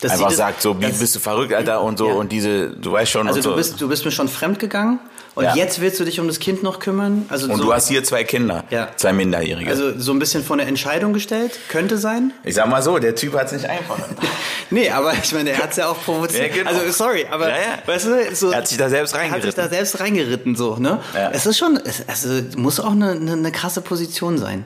Dass 0.00 0.12
Einfach 0.12 0.28
das, 0.28 0.36
sagt 0.36 0.62
so, 0.62 0.78
wie 0.80 0.92
bist 0.92 1.14
du 1.14 1.20
verrückt, 1.20 1.54
Alter, 1.54 1.80
und 1.80 1.96
so, 1.96 2.08
und 2.08 2.30
diese, 2.30 2.68
du 2.70 2.92
weißt 2.92 3.10
schon. 3.10 3.28
Also 3.28 3.40
du 3.40 3.50
so. 3.50 3.56
bist, 3.56 3.80
du 3.80 3.88
bist 3.88 4.04
mir 4.04 4.10
schon 4.10 4.28
fremd 4.28 4.58
gegangen 4.58 5.00
und 5.36 5.44
ja. 5.44 5.54
jetzt 5.54 5.82
willst 5.82 6.00
du 6.00 6.04
dich 6.04 6.18
um 6.18 6.28
das 6.28 6.40
Kind 6.40 6.62
noch 6.62 6.78
kümmern? 6.78 7.26
Also 7.28 7.52
und 7.52 7.58
so, 7.58 7.64
du 7.64 7.74
hast 7.74 7.88
hier 7.88 8.02
zwei 8.02 8.24
Kinder, 8.24 8.64
ja. 8.70 8.88
zwei 8.96 9.12
Minderjährige. 9.12 9.68
Also 9.68 9.98
so 9.98 10.12
ein 10.12 10.18
bisschen 10.18 10.42
vor 10.42 10.56
eine 10.56 10.64
Entscheidung 10.64 11.12
gestellt? 11.12 11.58
Könnte 11.68 11.98
sein? 11.98 12.32
Ich 12.42 12.54
sag 12.54 12.66
mal 12.70 12.82
so, 12.82 12.98
der 12.98 13.14
Typ 13.14 13.34
hat 13.34 13.48
es 13.48 13.52
nicht 13.52 13.68
einfach. 13.68 13.98
nee, 14.70 14.88
aber 14.88 15.12
ich 15.12 15.34
meine, 15.34 15.50
er 15.50 15.58
hat 15.58 15.72
es 15.72 15.76
ja 15.76 15.88
auch 15.88 16.02
provoziert. 16.02 16.56
Ja, 16.56 16.64
genau. 16.64 16.70
Also 16.70 16.90
sorry, 16.90 17.26
aber 17.30 17.50
ja, 17.50 17.56
weißt 17.84 18.06
du, 18.06 18.34
so, 18.34 18.50
er 18.50 18.56
hat 18.56 18.68
sich 18.68 18.78
da 18.78 18.88
selbst 18.88 19.14
reingeritten. 19.14 19.48
Hat 19.48 19.54
sich 19.54 19.62
da 19.62 19.68
selbst 19.68 20.00
reingeritten, 20.00 20.56
so, 20.56 20.76
ne? 20.76 21.00
Es 21.32 21.44
ist 21.44 21.58
schon, 21.58 21.78
es 21.84 22.02
also, 22.08 22.42
muss 22.56 22.80
auch 22.80 22.92
eine, 22.92 23.10
eine, 23.10 23.32
eine 23.32 23.52
krasse 23.52 23.82
Position 23.82 24.38
sein. 24.38 24.64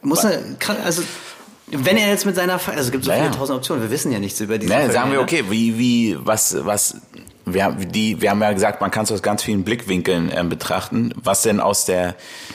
Muss 0.00 0.24
eine, 0.24 0.56
also 0.86 1.02
wenn 1.66 1.98
er 1.98 2.08
jetzt 2.08 2.24
mit 2.24 2.34
seiner, 2.34 2.54
also 2.54 2.80
es 2.80 2.90
gibt 2.90 3.04
so 3.04 3.10
naja. 3.10 3.24
viele 3.24 3.36
tausend 3.36 3.58
Optionen, 3.58 3.82
wir 3.82 3.90
wissen 3.90 4.10
ja 4.10 4.18
nichts 4.18 4.40
über 4.40 4.56
diese. 4.56 4.72
Naja, 4.72 4.90
sagen 4.90 5.12
wir 5.12 5.20
okay, 5.20 5.44
wie 5.50 5.78
wie 5.78 6.16
was 6.18 6.56
was 6.64 6.96
wir, 7.54 7.70
die, 7.72 8.20
wir 8.20 8.30
haben 8.30 8.40
ja 8.40 8.52
gesagt, 8.52 8.80
man 8.80 8.90
kann 8.90 9.04
es 9.04 9.12
aus 9.12 9.22
ganz 9.22 9.42
vielen 9.42 9.64
Blickwinkeln 9.64 10.30
äh, 10.30 10.44
betrachten. 10.44 11.12
Was 11.16 11.42
denn 11.42 11.60
aus, 11.60 11.84
der, 11.84 12.14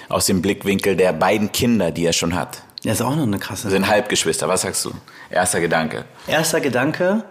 aus 0.10 0.26
dem 0.26 0.42
Blickwinkel 0.42 0.96
der 0.96 1.14
beiden 1.14 1.52
Kinder, 1.52 1.92
die 1.92 2.06
er 2.06 2.14
schon 2.14 2.36
hat? 2.36 2.64
Ja, 2.84 2.92
ist 2.94 3.02
auch 3.02 3.16
noch 3.16 3.24
eine 3.24 3.40
krasse. 3.40 3.70
Sind 3.70 3.88
Halbgeschwister. 3.88 4.48
Was 4.48 4.62
sagst 4.62 4.86
du? 4.86 4.92
Erster 5.30 5.60
Gedanke. 5.60 6.06
Erster 6.28 6.62
Gedanke 6.62 7.24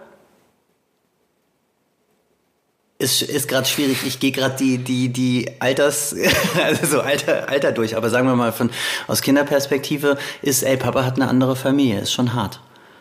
ist, 2.97 3.21
ist 3.21 3.47
gerade 3.47 3.65
schwierig. 3.65 4.05
Ich 4.05 4.19
gehe 4.19 4.31
gerade 4.31 4.55
die, 4.55 4.77
die, 4.77 5.09
die 5.09 5.49
Alters, 5.59 6.15
also 6.63 6.85
so 6.85 7.01
Alter, 7.01 7.49
Alter 7.49 7.71
durch. 7.71 7.95
Aber 7.95 8.09
sagen 8.09 8.27
wir 8.27 8.35
mal 8.35 8.51
von, 8.51 8.69
aus 9.07 9.21
Kinderperspektive 9.21 10.17
ist, 10.41 10.63
ey, 10.63 10.77
Papa 10.77 11.05
hat 11.05 11.15
eine 11.15 11.29
andere 11.29 11.55
Familie. 11.55 11.99
Ist 12.01 12.13
schon 12.13 12.33
hart. 12.33 12.59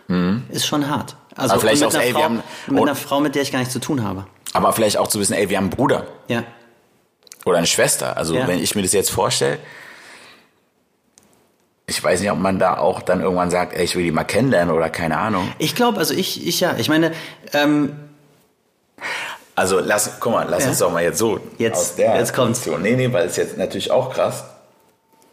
Mhm. 0.09 0.45
Ist 0.51 0.67
schon 0.67 0.89
hart. 0.89 1.17
Also 1.37 1.59
vielleicht 1.59 1.83
mit, 1.83 1.91
auch, 1.91 1.95
einer, 1.95 2.05
ey, 2.05 2.13
Frau, 2.13 2.23
haben, 2.23 2.43
mit 2.69 2.83
einer 2.83 2.95
Frau, 2.95 3.21
mit 3.21 3.35
der 3.35 3.43
ich 3.43 3.53
gar 3.53 3.59
nichts 3.59 3.73
zu 3.73 3.81
tun 3.81 4.03
habe. 4.03 4.27
Aber 4.55 4.73
vielleicht 4.73 4.97
auch 4.97 5.09
zu 5.09 5.21
wissen, 5.21 5.35
ey, 5.35 5.51
wir 5.51 5.59
haben 5.59 5.65
einen 5.65 5.71
Bruder. 5.71 6.07
Ja. 6.29 6.45
Oder 7.45 7.59
eine 7.59 7.67
Schwester. 7.67 8.17
Also 8.17 8.35
ja. 8.35 8.49
wenn 8.49 8.61
ich 8.61 8.75
mir 8.75 8.83
das 8.83 8.93
jetzt 8.93 9.11
vorstelle, 9.11 9.59
ich 11.87 12.03
weiß 12.03 12.21
nicht, 12.21 12.31
ob 12.31 12.39
man 12.39 12.59
da 12.59 12.79
auch 12.79 13.03
dann 13.03 13.21
irgendwann 13.21 13.51
sagt, 13.51 13.75
ey, 13.75 13.85
ich 13.85 13.95
will 13.97 14.05
die 14.05 14.11
mal 14.11 14.25
kennenlernen 14.25 14.75
oder 14.75 14.89
keine 14.89 15.19
Ahnung. 15.19 15.53
Ich 15.59 15.75
glaube, 15.75 15.99
also 15.99 16.15
ich, 16.15 16.47
ich 16.47 16.61
ja. 16.61 16.77
Ich 16.79 16.89
meine, 16.89 17.13
ähm, 17.53 17.95
also 19.55 19.81
lass, 19.81 20.19
guck 20.21 20.33
mal, 20.33 20.47
lass 20.49 20.63
ja. 20.63 20.71
uns 20.71 20.79
doch 20.79 20.91
mal 20.91 21.03
jetzt 21.03 21.19
so 21.19 21.41
jetzt, 21.59 21.77
aus 21.77 21.97
der 21.97 22.17
jetzt 22.17 22.33
kommt's. 22.33 22.61
Position. 22.61 22.83
Nee, 22.83 22.97
nee, 22.97 23.13
weil 23.13 23.27
es 23.27 23.37
jetzt 23.37 23.59
natürlich 23.59 23.91
auch 23.91 24.15
krass. 24.15 24.45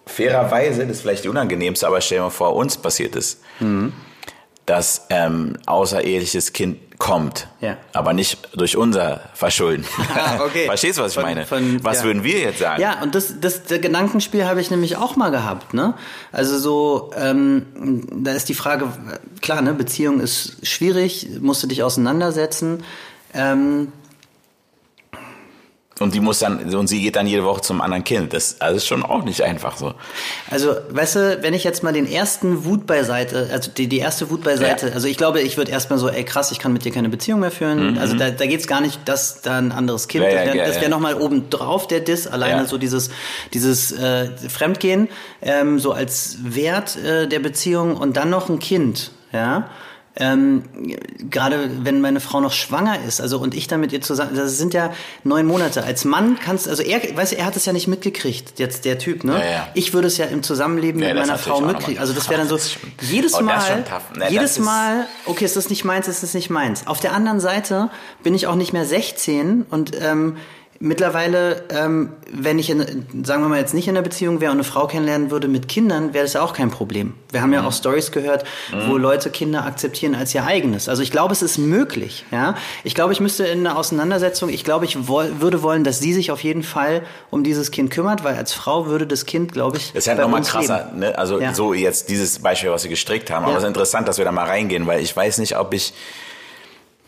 Fairerweise, 0.07 0.81
das 0.81 0.97
ist 0.97 1.01
vielleicht 1.01 1.23
die 1.23 1.29
unangenehmste, 1.29 1.87
aber 1.87 2.01
stell 2.01 2.17
dir 2.17 2.23
mal 2.23 2.29
vor, 2.31 2.55
uns 2.55 2.75
passiert 2.75 3.15
ist, 3.15 3.39
mhm. 3.59 3.93
Dass 4.71 5.07
ähm, 5.09 5.57
außereheliches 5.65 6.53
Kind 6.53 6.97
kommt, 6.97 7.49
ja. 7.59 7.75
aber 7.91 8.13
nicht 8.13 8.37
durch 8.55 8.77
unser 8.77 9.19
Verschulden. 9.33 9.85
Ah, 10.15 10.45
okay. 10.45 10.65
Verstehst 10.65 10.97
du, 10.97 11.01
was 11.01 11.11
ich 11.11 11.15
von, 11.15 11.23
meine? 11.23 11.45
Von, 11.45 11.83
was 11.83 11.99
ja. 11.99 12.03
würden 12.05 12.23
wir 12.23 12.39
jetzt 12.39 12.59
sagen? 12.59 12.81
Ja, 12.81 13.01
und 13.01 13.13
das, 13.13 13.41
das, 13.41 13.63
das 13.63 13.81
Gedankenspiel 13.81 14.45
habe 14.45 14.61
ich 14.61 14.71
nämlich 14.71 14.95
auch 14.95 15.17
mal 15.17 15.29
gehabt. 15.29 15.73
Ne? 15.73 15.93
Also 16.31 16.57
so, 16.57 17.11
ähm, 17.17 18.07
da 18.23 18.31
ist 18.31 18.47
die 18.47 18.53
Frage, 18.53 18.87
klar, 19.41 19.61
ne, 19.61 19.73
Beziehung 19.73 20.21
ist 20.21 20.65
schwierig, 20.65 21.27
musst 21.41 21.61
du 21.63 21.67
dich 21.67 21.83
auseinandersetzen. 21.83 22.83
Ähm, 23.33 23.91
Und 26.01 26.13
die 26.13 26.19
muss 26.19 26.39
dann, 26.39 26.73
und 26.73 26.87
sie 26.87 27.01
geht 27.01 27.15
dann 27.15 27.27
jede 27.27 27.43
Woche 27.43 27.61
zum 27.61 27.81
anderen 27.81 28.03
Kind. 28.03 28.33
Das, 28.33 28.55
also 28.59 28.77
ist 28.77 28.87
schon 28.87 29.03
auch 29.03 29.23
nicht 29.23 29.43
einfach 29.43 29.77
so. 29.77 29.93
Also, 30.49 30.75
weißt 30.89 31.15
du, 31.15 31.39
wenn 31.41 31.53
ich 31.53 31.63
jetzt 31.63 31.83
mal 31.83 31.93
den 31.93 32.11
ersten 32.11 32.65
Wut 32.65 32.85
beiseite, 32.87 33.49
also 33.51 33.71
die, 33.71 33.87
die 33.87 33.99
erste 33.99 34.29
Wut 34.29 34.43
beiseite, 34.43 34.87
Ja. 34.87 34.93
also 34.93 35.07
ich 35.07 35.17
glaube, 35.17 35.41
ich 35.41 35.57
würde 35.57 35.71
erstmal 35.71 35.99
so, 35.99 36.09
ey 36.09 36.23
krass, 36.23 36.51
ich 36.51 36.59
kann 36.59 36.73
mit 36.73 36.85
dir 36.85 36.91
keine 36.91 37.09
Beziehung 37.09 37.39
mehr 37.39 37.51
führen. 37.51 37.97
Also 37.97 38.15
da, 38.15 38.31
da 38.31 38.45
geht's 38.45 38.67
gar 38.67 38.81
nicht, 38.81 38.99
dass 39.05 39.41
da 39.41 39.57
ein 39.57 39.71
anderes 39.71 40.07
Kind, 40.07 40.25
Mhm. 40.25 40.29
Ja, 40.31 40.35
ja, 40.35 40.45
das 40.45 40.53
wäre 40.53 40.57
ja, 40.57 40.65
das 40.67 40.75
wär 40.77 40.83
ja. 40.83 40.89
nochmal 40.89 41.15
oben 41.15 41.49
drauf, 41.49 41.87
der 41.87 41.99
Diss, 41.99 42.27
alleine 42.27 42.65
so 42.67 42.77
dieses, 42.77 43.09
dieses 43.53 43.91
äh, 43.91 44.29
Fremdgehen, 44.49 45.07
ähm, 45.41 45.79
so 45.79 45.91
als 45.93 46.37
Wert 46.43 46.95
äh, 46.97 47.27
der 47.27 47.39
Beziehung 47.39 47.95
und 47.97 48.17
dann 48.17 48.29
noch 48.29 48.49
ein 48.49 48.59
Kind, 48.59 49.11
ja. 49.31 49.69
Ähm, 50.17 50.63
gerade 51.29 51.69
wenn 51.83 52.01
meine 52.01 52.19
Frau 52.19 52.41
noch 52.41 52.51
schwanger 52.51 52.97
ist, 53.07 53.21
also 53.21 53.39
und 53.39 53.55
ich 53.55 53.67
dann 53.67 53.79
mit 53.79 53.93
ihr 53.93 54.01
zusammen, 54.01 54.35
das 54.35 54.57
sind 54.57 54.73
ja 54.73 54.91
neun 55.23 55.45
Monate. 55.45 55.83
Als 55.83 56.03
Mann 56.03 56.37
kannst, 56.43 56.67
also 56.67 56.83
er, 56.83 56.99
weißt 57.15 57.31
du, 57.31 57.37
er 57.37 57.45
hat 57.45 57.55
es 57.55 57.65
ja 57.65 57.71
nicht 57.71 57.87
mitgekriegt, 57.87 58.59
jetzt 58.59 58.83
der 58.83 58.99
Typ, 58.99 59.23
ne? 59.23 59.39
Ja, 59.39 59.51
ja. 59.51 59.67
Ich 59.73 59.93
würde 59.93 60.07
es 60.07 60.17
ja 60.17 60.25
im 60.25 60.43
Zusammenleben 60.43 61.01
Ja, 61.01 61.13
mit 61.13 61.23
meiner 61.23 61.37
Frau 61.37 61.61
mitkriegen. 61.61 61.99
Also 61.99 62.11
das 62.11 62.29
wäre 62.29 62.45
dann 62.45 62.49
so 62.49 62.57
jedes 63.01 63.35
Oh, 63.35 63.41
Mal, 63.41 63.57
ist 63.57 63.67
schon 63.67 63.85
tough. 63.85 64.17
Ne, 64.17 64.29
jedes 64.29 64.59
Mal, 64.59 65.07
okay, 65.25 65.45
ist 65.45 65.55
das 65.55 65.69
nicht 65.69 65.85
meins, 65.85 66.09
ist 66.09 66.23
das 66.23 66.33
nicht 66.33 66.49
meins. 66.49 66.87
Auf 66.87 66.99
der 66.99 67.13
anderen 67.13 67.39
Seite 67.39 67.89
bin 68.21 68.33
ich 68.33 68.47
auch 68.47 68.55
nicht 68.55 68.73
mehr 68.73 68.85
16 68.85 69.65
und 69.69 69.91
ähm, 70.01 70.35
Mittlerweile, 70.83 71.63
ähm, 71.69 72.09
wenn 72.33 72.57
ich, 72.57 72.71
in, 72.71 73.05
sagen 73.23 73.43
wir 73.43 73.49
mal 73.49 73.59
jetzt 73.59 73.75
nicht 73.75 73.87
in 73.87 73.95
einer 73.95 74.01
Beziehung 74.01 74.41
wäre 74.41 74.51
und 74.51 74.57
eine 74.57 74.63
Frau 74.63 74.87
kennenlernen 74.87 75.29
würde 75.29 75.47
mit 75.47 75.67
Kindern, 75.67 76.15
wäre 76.15 76.23
das 76.25 76.33
ja 76.33 76.41
auch 76.41 76.53
kein 76.53 76.71
Problem. 76.71 77.13
Wir 77.31 77.41
haben 77.43 77.49
Mhm. 77.49 77.53
ja 77.53 77.67
auch 77.67 77.71
Stories 77.71 78.11
gehört, 78.11 78.45
wo 78.87 78.97
Leute 78.97 79.29
Kinder 79.29 79.63
akzeptieren 79.65 80.15
als 80.15 80.33
ihr 80.33 80.43
eigenes. 80.43 80.89
Also 80.89 81.03
ich 81.03 81.11
glaube, 81.11 81.33
es 81.33 81.43
ist 81.43 81.59
möglich. 81.59 82.25
Ja, 82.31 82.55
ich 82.83 82.95
glaube, 82.95 83.13
ich 83.13 83.19
müsste 83.19 83.45
in 83.45 83.59
einer 83.59 83.77
Auseinandersetzung, 83.77 84.49
ich 84.49 84.63
glaube, 84.63 84.85
ich 84.85 85.07
woll, 85.07 85.39
würde 85.39 85.61
wollen, 85.61 85.83
dass 85.83 85.99
sie 85.99 86.13
sich 86.13 86.31
auf 86.31 86.41
jeden 86.43 86.63
Fall 86.63 87.03
um 87.29 87.43
dieses 87.43 87.69
Kind 87.69 87.91
kümmert, 87.91 88.23
weil 88.23 88.35
als 88.35 88.51
Frau 88.51 88.87
würde 88.87 89.05
das 89.05 89.27
Kind, 89.27 89.51
glaube 89.53 89.77
ich, 89.77 89.89
Das 89.93 90.05
ist 90.05 90.07
halt 90.07 90.17
bei 90.17 90.23
nochmal 90.23 90.41
krasser, 90.41 90.91
ne? 90.95 91.15
Also 91.15 91.39
Ja. 91.39 91.53
so 91.53 91.75
jetzt 91.75 92.09
dieses 92.09 92.39
Beispiel, 92.39 92.71
was 92.71 92.83
wir 92.83 92.89
gestrickt 92.89 93.29
haben. 93.29 93.43
Aber 93.43 93.51
Ja. 93.51 93.57
es 93.59 93.63
ist 93.63 93.67
interessant, 93.67 94.07
dass 94.07 94.17
wir 94.17 94.25
da 94.25 94.31
mal 94.31 94.47
reingehen, 94.47 94.87
weil 94.87 95.01
ich 95.01 95.15
weiß 95.15 95.37
nicht, 95.37 95.57
ob 95.59 95.75
ich 95.75 95.93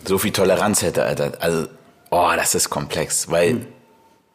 so 0.05 0.19
viel 0.19 0.31
Toleranz 0.31 0.83
hätte, 0.83 1.03
Alter. 1.03 1.31
Also, 1.39 1.65
oh, 2.13 2.31
das 2.35 2.55
ist 2.55 2.69
komplex, 2.69 3.29
weil 3.31 3.65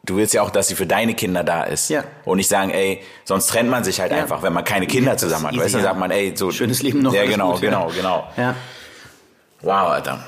du 0.05 0.17
willst 0.17 0.35
ja 0.35 0.43
auch, 0.43 0.51
dass 0.51 0.69
sie 0.69 0.75
für 0.75 0.87
deine 0.87 1.15
Kinder 1.15 1.45
da 1.45 1.65
ist. 1.65 1.89
Hm. 1.89 1.97
Ja. 1.97 2.05
Und 2.25 2.39
nicht 2.39 2.49
sagen, 2.49 2.71
ey, 2.71 3.03
sonst 3.25 3.47
trennt 3.49 3.71
man 3.71 3.85
sich 3.85 4.01
halt 4.01 4.11
Ja. 4.13 4.19
einfach, 4.19 4.43
wenn 4.43 4.53
man 4.53 4.65
keine 4.65 4.87
Kinder 4.87 5.13
das 5.13 5.21
zusammen 5.21 5.47
hat. 5.47 5.53
ist 5.55 5.61
Weißt 5.61 5.75
du, 5.75 5.79
easy, 5.79 5.85
dann 5.85 5.85
sagt 5.85 5.97
ja. 5.97 6.01
man, 6.01 6.11
ey, 6.11 6.33
so. 6.37 6.51
Schönes 6.51 6.83
Leben 6.83 7.03
noch, 7.03 7.13
Ja, 7.15 7.25
genau, 7.25 7.53
gut, 7.53 7.63
ja. 7.63 7.71
genau, 7.71 7.91
genau. 7.95 8.29
Ja. 8.37 8.55
Wow, 9.63 9.91
Alter. 9.91 10.25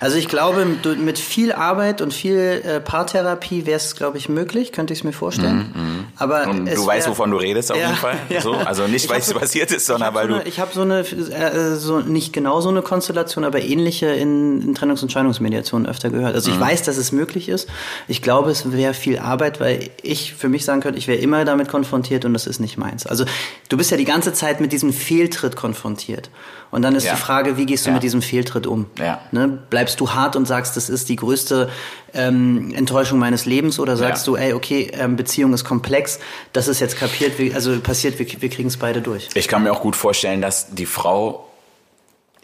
Also 0.00 0.16
ich 0.16 0.28
glaube, 0.28 0.66
mit 0.98 1.18
viel 1.18 1.52
Arbeit 1.52 2.00
und 2.00 2.12
viel 2.14 2.36
äh, 2.64 2.80
Paartherapie 2.80 3.66
wäre 3.66 3.76
es, 3.76 3.94
glaube 3.96 4.18
ich, 4.18 4.28
möglich, 4.28 4.72
könnte 4.72 4.92
ich 4.92 5.00
es 5.00 5.04
mir 5.04 5.12
vorstellen. 5.12 6.06
Aber 6.16 6.46
Mhm, 6.46 6.50
Und 6.60 6.66
es 6.68 6.74
du 6.76 6.86
weißt, 6.86 7.08
wovon 7.08 7.30
du 7.30 7.36
redest 7.38 7.70
auf 7.72 7.78
Ja, 7.78 7.86
jeden 7.88 7.98
Fall. 7.98 8.16
ja. 8.28 8.40
So, 8.40 8.52
also 8.54 8.86
nicht, 8.86 9.04
Ich 9.04 9.10
weil 9.10 9.20
es 9.20 9.32
passiert 9.32 9.70
ist, 9.72 9.86
sondern 9.86 10.06
habe 10.08 10.16
weil 10.16 10.26
so 10.28 10.34
du. 10.34 10.40
eine, 10.40 10.48
ich 10.48 10.60
hab 10.60 10.72
so 10.72 10.82
eine, 10.82 11.00
äh, 11.00 11.74
so 11.76 12.00
nicht 12.00 12.32
genau 12.32 12.60
so 12.60 12.68
eine 12.68 12.82
Konstellation, 12.82 13.44
aber 13.44 13.60
ähnliche 13.62 14.06
in, 14.06 14.60
in 14.62 14.74
Trennungs- 14.76 15.02
und 15.02 15.12
Scheidungsmediationen 15.12 15.86
öfter 15.88 16.10
gehört. 16.10 16.34
Also 16.34 16.50
ich 16.50 16.58
weiß, 16.60 16.82
dass 16.84 16.96
es 16.96 17.12
möglich 17.12 17.48
ist. 17.48 17.68
Ich 18.08 18.22
glaube, 18.22 18.50
es 18.50 18.70
wäre 18.72 18.94
viel 18.94 19.18
Arbeit, 19.18 19.60
weil 19.60 19.90
ich 20.02 20.34
für 20.34 20.48
mich 20.48 20.64
sagen 20.64 20.80
könnte, 20.80 20.98
ich 20.98 21.08
wäre 21.08 21.18
immer 21.18 21.44
damit 21.44 21.68
konfrontiert 21.68 22.24
und 22.24 22.32
das 22.34 22.46
ist 22.46 22.60
nicht 22.60 22.76
meins. 22.78 23.06
Also 23.06 23.24
du 23.68 23.76
bist 23.76 23.90
ja 23.90 23.96
die 23.96 24.04
ganze 24.04 24.32
Zeit 24.32 24.60
mit 24.60 24.72
diesem 24.72 24.92
Fehltritt 24.92 25.56
konfrontiert. 25.56 26.30
Und 26.72 26.82
dann 26.82 26.94
ist 26.96 27.04
Ja. 27.04 27.12
die 27.14 27.20
Frage, 27.20 27.56
wie 27.56 27.64
gehst 27.64 27.86
du 27.86 27.90
mit 27.92 28.02
diesem 28.02 28.22
Fehltritt 28.22 28.66
um? 28.66 28.86
Ja. 28.98 29.20
Ne? 29.30 29.58
Bleibst 29.70 30.00
du 30.00 30.10
hart 30.10 30.36
und 30.36 30.46
sagst, 30.46 30.76
das 30.76 30.88
ist 30.88 31.08
die 31.08 31.16
größte 31.16 31.70
ähm, 32.14 32.72
Enttäuschung 32.74 33.18
meines 33.18 33.46
Lebens 33.46 33.78
oder 33.78 33.96
sagst 33.96 34.26
Ja. 34.26 34.32
du, 34.32 34.36
ey, 34.38 34.52
okay, 34.52 34.90
ähm, 34.94 35.16
Beziehung 35.16 35.52
ist 35.54 35.64
komplex, 35.64 36.18
das 36.52 36.68
ist 36.68 36.80
jetzt 36.80 36.96
kapiert, 36.96 37.38
wir, 37.38 37.54
also 37.54 37.78
passiert, 37.80 38.18
wir, 38.18 38.26
wir 38.40 38.48
kriegen 38.48 38.68
es 38.68 38.76
beide 38.76 39.00
durch. 39.02 39.28
Ich 39.34 39.48
kann 39.48 39.62
mir 39.62 39.72
auch 39.72 39.80
gut 39.80 39.96
vorstellen, 39.96 40.40
dass 40.40 40.74
die 40.74 40.86
Frau 40.86 41.48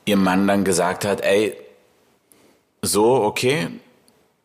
ihrem 0.05 0.25
Mann 0.25 0.47
dann 0.49 0.65
gesagt 0.65 1.05
hat, 1.05 1.21
ey, 1.21 1.57
so, 2.83 3.15
okay, 3.23 3.69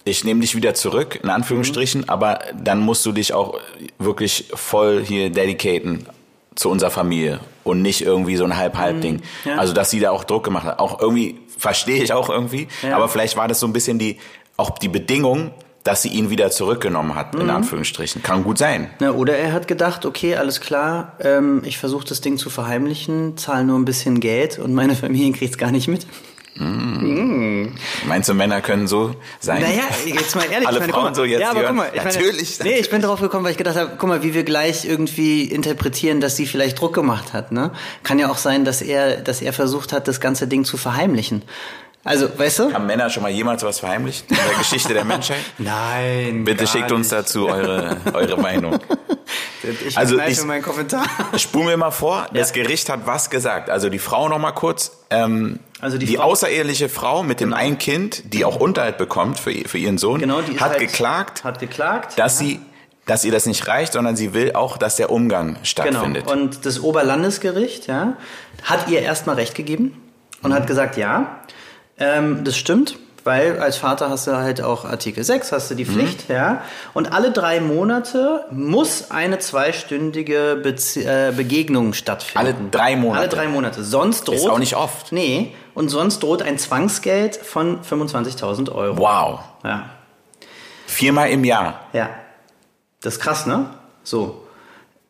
ich 0.04 0.24
nehme 0.24 0.42
dich 0.42 0.56
wieder 0.56 0.74
zurück, 0.74 1.20
in 1.22 1.30
Anführungsstrichen, 1.30 2.02
Mhm. 2.02 2.10
aber 2.10 2.40
dann 2.56 2.80
musst 2.80 3.06
du 3.06 3.12
dich 3.12 3.34
auch 3.34 3.60
wirklich 4.00 4.46
voll 4.54 5.04
hier 5.04 5.30
dedicaten 5.32 6.06
zu 6.56 6.70
unserer 6.70 6.92
Familie 6.92 7.40
und 7.68 7.82
nicht 7.82 8.02
irgendwie 8.02 8.36
so 8.38 8.44
ein 8.46 8.58
Halb-Halb-Ding. 8.58 9.16
Mhm. 9.18 9.22
ja. 9.52 9.58
Also, 9.58 9.74
dass 9.74 9.90
sie 9.92 10.00
da 10.00 10.12
auch 10.12 10.24
Druck 10.24 10.44
gemacht 10.46 10.66
hat. 10.66 10.80
Auch 10.80 11.00
irgendwie, 11.02 11.38
verstehe 11.58 12.02
ich 12.04 12.14
auch 12.14 12.30
irgendwie, 12.30 12.68
Ja. 12.82 12.96
aber 12.96 13.08
vielleicht 13.10 13.38
war 13.38 13.48
das 13.48 13.60
so 13.60 13.68
ein 13.68 13.74
bisschen 13.74 14.00
die, 14.00 14.18
auch 14.58 14.72
die 14.80 14.88
Bedingung, 14.90 15.52
dass 15.84 16.02
sie 16.02 16.10
ihn 16.10 16.30
wieder 16.30 16.52
zurückgenommen 16.52 17.16
hat, 17.16 17.34
Mhm. 17.36 17.42
in 17.42 17.50
Anführungsstrichen. 17.50 18.22
Kann 18.22 18.44
gut 18.44 18.58
sein. 18.58 18.90
Na, 19.00 19.12
oder 19.12 19.38
er 19.38 19.54
hat 19.54 19.68
gedacht, 19.70 20.06
okay, 20.06 20.36
alles 20.36 20.60
klar, 20.60 21.14
ähm, 21.22 21.62
ich 21.64 21.78
versuche 21.78 22.06
das 22.06 22.20
Ding 22.20 22.38
zu 22.38 22.50
verheimlichen, 22.50 23.38
zahle 23.38 23.64
nur 23.64 23.80
ein 23.80 23.86
bisschen 23.86 24.20
Geld 24.20 24.60
und 24.60 24.74
meine 24.74 24.96
Familie 25.04 25.32
kriegt's 25.32 25.58
gar 25.58 25.72
nicht 25.72 25.88
mit. 25.88 26.06
Meinst 28.06 28.30
du, 28.30 28.34
Männer 28.34 28.62
können 28.62 28.88
so 28.88 29.16
sein? 29.40 29.62
Naja, 29.62 29.84
jetzt 30.06 30.36
mal 30.36 30.44
ehrlich. 30.52 30.68
Alle 30.68 30.78
ich 30.78 30.82
meine, 30.82 30.94
Frauen 30.94 31.04
mal, 31.06 31.16
so 31.16 31.24
jetzt 31.26 31.42
Ja, 31.42 31.52
aber 31.52 31.62
hören. 31.62 31.76
guck 31.76 31.86
mal. 31.86 31.92
Ich 31.94 32.04
Natürlich. 32.04 32.60
Meine, 32.60 32.72
nee, 32.72 32.78
ich 32.80 32.90
bin 32.90 33.02
drauf 33.02 33.20
gekommen, 33.20 33.44
weil 33.46 33.52
ich 33.52 33.58
gedacht 33.58 33.76
habe, 33.78 33.92
guck 33.98 34.10
mal, 34.10 34.24
wie 34.24 34.34
wir 34.34 34.44
gleich 34.44 34.86
irgendwie 34.86 35.44
interpretieren, 35.44 36.22
dass 36.22 36.36
sie 36.36 36.46
vielleicht 36.46 36.80
Druck 36.80 36.94
gemacht 36.94 37.34
hat. 37.34 37.52
Ne? 37.52 37.72
Kann 38.04 38.20
ja 38.20 38.30
auch 38.30 38.38
sein, 38.38 38.66
dass 38.66 38.82
er, 38.82 39.18
dass 39.18 39.42
er 39.42 39.54
versucht 39.54 39.94
hat, 39.94 40.08
das 40.08 40.20
ganze 40.20 40.48
Ding 40.48 40.64
zu 40.66 40.78
verheimlichen. 40.78 41.44
Also, 42.04 42.28
weißt 42.40 42.60
du? 42.60 42.74
Haben 42.74 42.86
Männer 42.86 43.10
schon 43.10 43.22
mal 43.24 43.32
jemals 43.32 43.64
was 43.64 43.80
verheimlicht 43.80 44.30
in 44.32 44.38
der 44.38 44.58
Geschichte 44.60 44.94
der 44.94 45.04
Menschheit? 45.04 45.40
Nein. 45.58 46.46
Bitte 46.46 46.66
schickt 46.66 46.92
uns 46.94 47.12
nicht. 47.12 47.20
dazu 47.20 47.50
eure, 47.50 47.98
eure 48.14 48.38
Meinung. 48.42 48.80
Ich 49.86 49.98
Also 49.98 50.18
ich- 50.20 50.42
meinen 50.46 50.62
Kommentar. 50.62 51.06
Spul 51.38 51.66
mir 51.66 51.76
mal 51.76 51.92
vor, 51.92 52.28
das 52.34 52.54
Gericht 52.54 52.88
hat 52.88 53.02
was 53.06 53.30
gesagt. 53.30 53.70
Also 53.70 53.90
die 53.90 54.00
Frau 54.00 54.30
noch 54.30 54.40
mal 54.40 54.54
kurz. 54.54 54.92
Ähm, 55.10 55.60
Also 55.80 55.98
die 55.98 56.06
die, 56.08 56.16
Frau- 56.18 56.24
außereheliche 56.32 56.90
Frau 56.90 57.22
mit 57.24 57.40
dem 57.40 57.54
einen 57.54 57.78
Kind, 57.78 58.34
die 58.34 58.46
auch 58.46 58.56
Unterhalt 58.60 58.98
bekommt 58.98 59.38
für, 59.40 59.52
für 59.52 59.78
ihren 59.78 59.98
Sohn, 59.98 60.20
Genau, 60.20 60.42
hat 60.42 60.60
halt- 60.72 60.80
geklagt, 60.80 61.44
Hat 61.44 61.60
geklagt. 61.60 62.18
dass 62.18 62.38
sie 62.40 62.60
dass 63.06 63.24
ihr 63.24 63.32
das 63.32 63.46
nicht 63.46 63.66
reicht, 63.70 63.94
sondern 63.94 64.18
sie 64.18 64.34
will 64.34 64.52
auch, 64.54 64.76
dass 64.76 64.98
der 64.98 65.10
Umgang 65.12 65.54
Genau. 65.54 65.60
stattfindet. 65.64 66.30
Und 66.30 66.66
das 66.66 66.82
Oberlandesgericht 66.84 67.88
ja, 67.88 68.18
hat 68.64 68.90
ihr 68.90 69.00
erstmal 69.02 69.36
Recht 69.38 69.56
gegeben 69.56 69.96
und 70.44 70.54
hat 70.54 70.68
gesagt, 70.68 70.98
ja, 70.98 71.40
ähm, 72.00 72.44
das 72.44 72.58
stimmt, 72.58 72.98
weil 73.24 73.60
als 73.60 73.78
Vater 73.78 74.10
hast 74.10 74.28
du 74.28 74.36
halt 74.36 74.62
auch 74.62 74.84
Artikel 74.84 75.24
6, 75.24 75.54
hast 75.54 75.72
du 75.72 75.76
die 75.76 75.86
Pflicht, 75.86 76.28
ja. 76.30 76.62
Und 76.94 77.14
alle 77.14 77.32
drei 77.32 77.62
Monate 77.62 78.44
muss 78.52 79.10
eine 79.10 79.40
zweistündige 79.40 80.60
Bezie 80.62 81.04
äh, 81.06 81.32
Begegnung 81.36 81.94
stattfinden. 81.94 82.38
Alle 82.40 82.56
drei 82.72 82.96
Monate. 82.98 83.20
Alle 83.22 83.30
drei 83.30 83.48
Monate. 83.48 83.84
Sonst 83.86 84.28
droht... 84.28 84.36
Ist 84.36 84.50
auch 84.50 84.60
nicht 84.60 84.76
oft. 84.76 85.14
Nee, 85.14 85.54
und 85.78 85.90
sonst 85.90 86.24
droht 86.24 86.42
ein 86.42 86.58
Zwangsgeld 86.58 87.36
von 87.36 87.84
25.000 87.84 88.72
Euro. 88.72 88.98
Wow. 88.98 89.42
Ja. 89.64 89.92
Viermal 90.88 91.30
im 91.30 91.44
Jahr. 91.44 91.82
Ja. 91.94 92.10
Das 93.02 93.18
ist 93.18 93.20
krass, 93.20 93.46
ne? 93.46 93.70
So. 94.04 94.44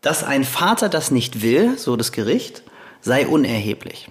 Dass 0.02 0.26
ein 0.26 0.44
Vater 0.44 0.90
das 0.90 1.10
nicht 1.10 1.42
will, 1.42 1.78
so 1.78 1.96
das 1.96 2.12
Gericht, 2.12 2.64
sei 3.00 3.28
unerheblich. 3.28 4.10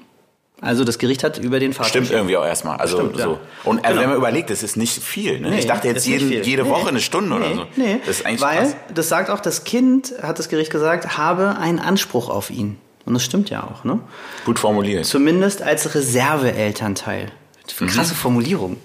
Also 0.63 0.85
das 0.85 0.97
Gericht 0.97 1.25
hat 1.25 1.37
über 1.37 1.61
den 1.61 1.75
Vater. 1.75 1.91
Stimmt 1.91 2.11
irgendwie 2.11 2.39
auch 2.39 2.47
erstmal. 2.47 2.79
Also 2.79 2.97
Stimmt, 3.01 3.19
ja. 3.19 3.25
so. 3.27 3.39
Und 3.65 3.85
also 3.85 3.91
Genau. 3.91 4.01
wenn 4.01 4.09
man 4.09 4.17
überlegt, 4.17 4.49
das 4.49 4.63
ist 4.63 4.79
nicht 4.79 5.03
viel. 5.03 5.39
Ne? 5.41 5.51
Nee, 5.51 5.59
ich 5.59 5.67
dachte 5.67 5.89
jetzt 5.89 6.07
jeden, 6.07 6.31
jede 6.43 6.63
Nee. 6.63 6.71
Woche 6.71 6.89
eine 6.89 7.01
Stunde 7.03 7.39
nee, 7.39 7.45
oder 7.45 7.55
so. 7.55 7.67
Nee, 7.77 8.01
Das 8.07 8.21
ist 8.21 8.25
eigentlich 8.27 8.41
weil 8.41 8.57
krass. 8.61 8.77
das 8.95 9.09
sagt 9.11 9.29
auch 9.29 9.41
das 9.41 9.65
Kind, 9.65 10.15
hat 10.23 10.39
das 10.39 10.49
Gericht 10.49 10.71
gesagt, 10.73 11.19
habe 11.19 11.59
einen 11.59 11.79
Anspruch 11.81 12.31
auf 12.31 12.49
ihn. 12.49 12.79
Und 13.07 13.15
das 13.15 13.25
stimmt 13.25 13.49
ja 13.51 13.63
auch, 13.65 13.85
ne? 13.85 14.01
Gut 14.45 14.59
formuliert. 14.59 15.07
Zumindest 15.07 15.63
als 15.63 15.95
Reserveelternteil. 15.95 17.31
Krasse 17.79 18.13
Mhm. 18.15 18.17
Formulierung. 18.17 18.77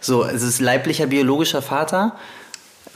So, 0.00 0.24
es 0.24 0.42
ist 0.42 0.60
leiblicher 0.60 1.06
biologischer 1.06 1.62
Vater. 1.62 2.16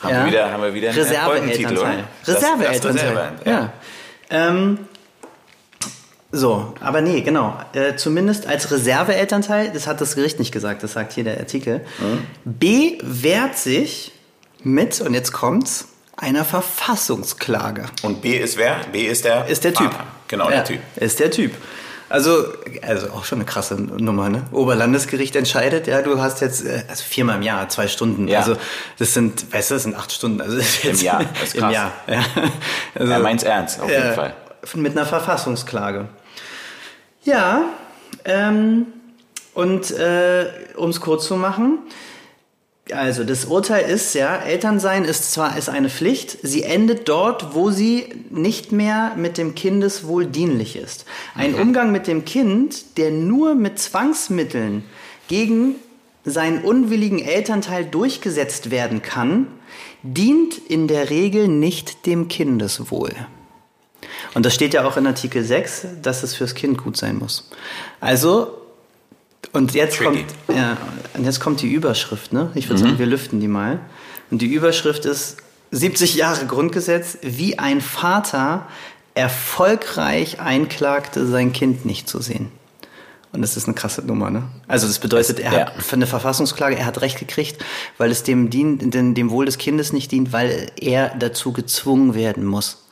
Haben, 0.02 0.14
wir 0.14 0.26
wieder, 0.26 0.52
haben 0.52 0.62
wir 0.62 0.74
wieder 0.74 0.90
einen? 0.90 0.98
Reserveelternteil. 0.98 2.04
Reserveelternteil. 2.26 3.08
Reserve, 3.08 3.32
ja. 3.50 3.72
Ähm, 4.30 4.78
so, 6.30 6.74
aber 6.80 7.00
nee, 7.00 7.22
genau. 7.22 7.58
Äh, 7.72 7.96
zumindest 7.96 8.46
als 8.46 8.70
Reserveelternteil, 8.70 9.70
das 9.72 9.86
hat 9.86 10.00
das 10.00 10.14
Gericht 10.14 10.38
nicht 10.38 10.52
gesagt, 10.52 10.82
das 10.82 10.92
sagt 10.92 11.14
hier 11.14 11.24
der 11.24 11.38
Artikel. 11.38 11.84
Mhm. 11.98 12.26
B 12.44 12.98
wehrt 13.02 13.56
sich 13.56 14.12
mit, 14.62 15.00
und 15.00 15.14
jetzt 15.14 15.32
kommt's, 15.32 15.88
einer 16.16 16.44
Verfassungsklage. 16.44 17.86
Und 18.02 18.20
B 18.22 18.36
ist 18.36 18.58
wer? 18.58 18.80
B 18.92 19.06
ist 19.06 19.24
der 19.24 19.46
Ist 19.46 19.64
der 19.64 19.72
Typ. 19.72 19.92
Vater. 19.92 20.06
Genau, 20.28 20.44
ja, 20.44 20.56
der 20.56 20.64
Typ. 20.64 20.80
Ist 20.96 21.20
der 21.20 21.30
Typ. 21.30 21.52
Also, 22.10 22.44
also 22.80 23.08
auch 23.10 23.24
schon 23.24 23.38
eine 23.38 23.44
krasse 23.44 23.74
Nummer, 23.74 24.30
ne? 24.30 24.44
Oberlandesgericht 24.52 25.36
entscheidet, 25.36 25.86
ja, 25.86 26.00
du 26.00 26.20
hast 26.20 26.40
jetzt, 26.40 26.64
äh, 26.64 26.84
also 26.88 27.04
viermal 27.04 27.36
im 27.36 27.42
Jahr, 27.42 27.68
zwei 27.68 27.86
Stunden. 27.86 28.28
Ja. 28.28 28.38
Also, 28.38 28.56
das 28.98 29.12
sind, 29.12 29.52
weißt 29.52 29.70
du, 29.70 29.74
das 29.74 29.82
sind 29.82 29.94
acht 29.94 30.12
Stunden. 30.12 30.40
Also, 30.40 30.56
das 30.56 30.66
ist 30.66 30.84
Im 30.84 30.96
Jahr, 31.00 31.24
das 31.34 31.42
ist 31.48 31.54
Im 31.56 31.60
krass. 31.60 31.74
Jahr, 31.74 31.92
ja. 32.06 32.24
Also, 32.94 33.12
Er 33.12 33.18
meint's 33.18 33.42
ernst, 33.42 33.80
auf 33.80 33.90
jeden 33.90 34.02
äh, 34.02 34.14
Fall. 34.14 34.34
Mit 34.74 34.92
einer 34.96 35.06
Verfassungsklage. 35.06 36.08
Ja, 37.24 37.62
ähm, 38.24 38.86
und 39.52 39.90
äh, 39.90 40.46
um 40.76 40.90
es 40.90 41.00
kurz 41.00 41.26
zu 41.26 41.36
machen, 41.36 41.78
Also 42.92 43.24
das 43.24 43.44
Urteil 43.44 43.88
ist 43.88 44.14
ja, 44.14 44.36
Elternsein 44.36 45.04
ist 45.04 45.32
zwar 45.32 45.56
ist 45.56 45.68
eine 45.68 45.90
Pflicht, 45.90 46.38
sie 46.42 46.62
endet 46.62 47.08
dort, 47.08 47.54
wo 47.54 47.70
sie 47.70 48.06
nicht 48.30 48.72
mehr 48.72 49.12
mit 49.16 49.36
dem 49.38 49.54
Kindeswohl 49.54 50.26
dienlich 50.26 50.76
ist. 50.76 51.04
Ein 51.34 51.52
Mhm. 51.52 51.60
Umgang 51.60 51.92
mit 51.92 52.06
dem 52.06 52.24
Kind, 52.24 52.96
der 52.96 53.10
nur 53.10 53.54
mit 53.54 53.78
Zwangsmitteln 53.78 54.84
gegen 55.28 55.74
seinen 56.24 56.62
unwilligen 56.62 57.18
Elternteil 57.18 57.84
durchgesetzt 57.84 58.70
werden 58.70 59.02
kann, 59.02 59.48
dient 60.02 60.56
in 60.56 60.88
der 60.88 61.10
Regel 61.10 61.48
nicht 61.48 62.06
dem 62.06 62.28
Kindeswohl. 62.28 63.14
Und 64.34 64.46
das 64.46 64.54
steht 64.54 64.74
ja 64.74 64.86
auch 64.86 64.96
in 64.96 65.06
Artikel 65.06 65.42
6, 65.42 65.86
dass 66.02 66.22
es 66.22 66.34
fürs 66.34 66.54
Kind 66.54 66.78
gut 66.78 66.96
sein 66.96 67.18
muss. 67.18 67.50
Also, 68.00 68.57
und 69.52 69.74
jetzt 69.74 69.96
Tricky. 69.96 70.24
kommt, 70.46 70.56
ja, 70.56 70.76
und 71.14 71.24
jetzt 71.24 71.40
kommt 71.40 71.60
die 71.62 71.72
Überschrift, 71.72 72.32
ne? 72.32 72.50
Ich 72.54 72.68
würde 72.68 72.80
sagen, 72.80 72.98
wir 72.98 73.06
lüften 73.06 73.40
die 73.40 73.48
mal. 73.48 73.80
Und 74.30 74.42
die 74.42 74.46
Überschrift 74.46 75.04
ist 75.06 75.38
70 75.70 76.14
Jahre 76.14 76.46
Grundgesetz, 76.46 77.18
wie 77.22 77.58
ein 77.58 77.80
Vater 77.80 78.66
erfolgreich 79.14 80.40
einklagte, 80.40 81.26
sein 81.26 81.52
Kind 81.52 81.84
nicht 81.84 82.08
zu 82.08 82.20
sehen. 82.20 82.50
Und 83.32 83.42
das 83.42 83.56
ist 83.58 83.66
eine 83.66 83.74
krasse 83.74 84.00
Nummer, 84.02 84.30
ne? 84.30 84.44
Also 84.68 84.86
das 84.86 84.98
bedeutet, 84.98 85.38
er 85.38 85.52
Ja. 85.52 85.58
hat 85.66 85.82
für 85.82 85.96
eine 85.96 86.06
Verfassungsklage, 86.06 86.76
er 86.76 86.86
hat 86.86 87.00
Recht 87.02 87.18
gekriegt, 87.18 87.62
weil 87.98 88.10
es 88.10 88.22
dem 88.22 88.48
dient, 88.48 88.94
dem, 88.94 89.14
dem 89.14 89.30
Wohl 89.30 89.44
des 89.44 89.58
Kindes 89.58 89.92
nicht 89.92 90.12
dient, 90.12 90.32
weil 90.32 90.70
er 90.80 91.14
dazu 91.18 91.52
gezwungen 91.52 92.14
werden 92.14 92.46
muss. 92.46 92.86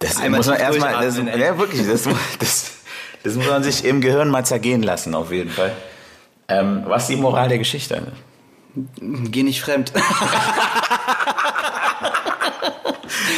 Das 0.00 0.16
Einmal 0.18 0.40
muss 0.40 0.48
man 0.48 0.58
erstmal, 0.58 1.38
ja 1.40 1.58
wirklich, 1.58 1.86
das, 1.86 2.02
das, 2.38 2.72
das 3.24 3.34
muss 3.34 3.46
man 3.48 3.62
sich 3.64 3.84
im 3.84 4.00
Gehirn 4.00 4.28
mal 4.28 4.44
zergehen 4.46 4.82
lassen, 4.84 5.14
auf 5.16 5.32
jeden 5.32 5.50
Fall. 5.50 5.72
Ähm, 6.46 6.84
was 6.86 7.02
ist 7.02 7.08
die 7.10 7.16
Moral 7.16 7.48
der 7.48 7.58
Geschichte? 7.58 8.00
Geh 9.00 9.42
nicht 9.42 9.60
fremd. 9.60 9.92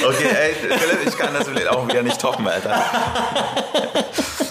Okay, 0.08 0.28
ey, 0.28 0.54
Philipp, 0.54 1.06
ich 1.08 1.18
kann 1.18 1.34
das 1.34 1.48
auch 1.68 1.88
wieder 1.88 2.02
nicht 2.02 2.20
toppen, 2.20 2.46
Alter. 2.46 2.82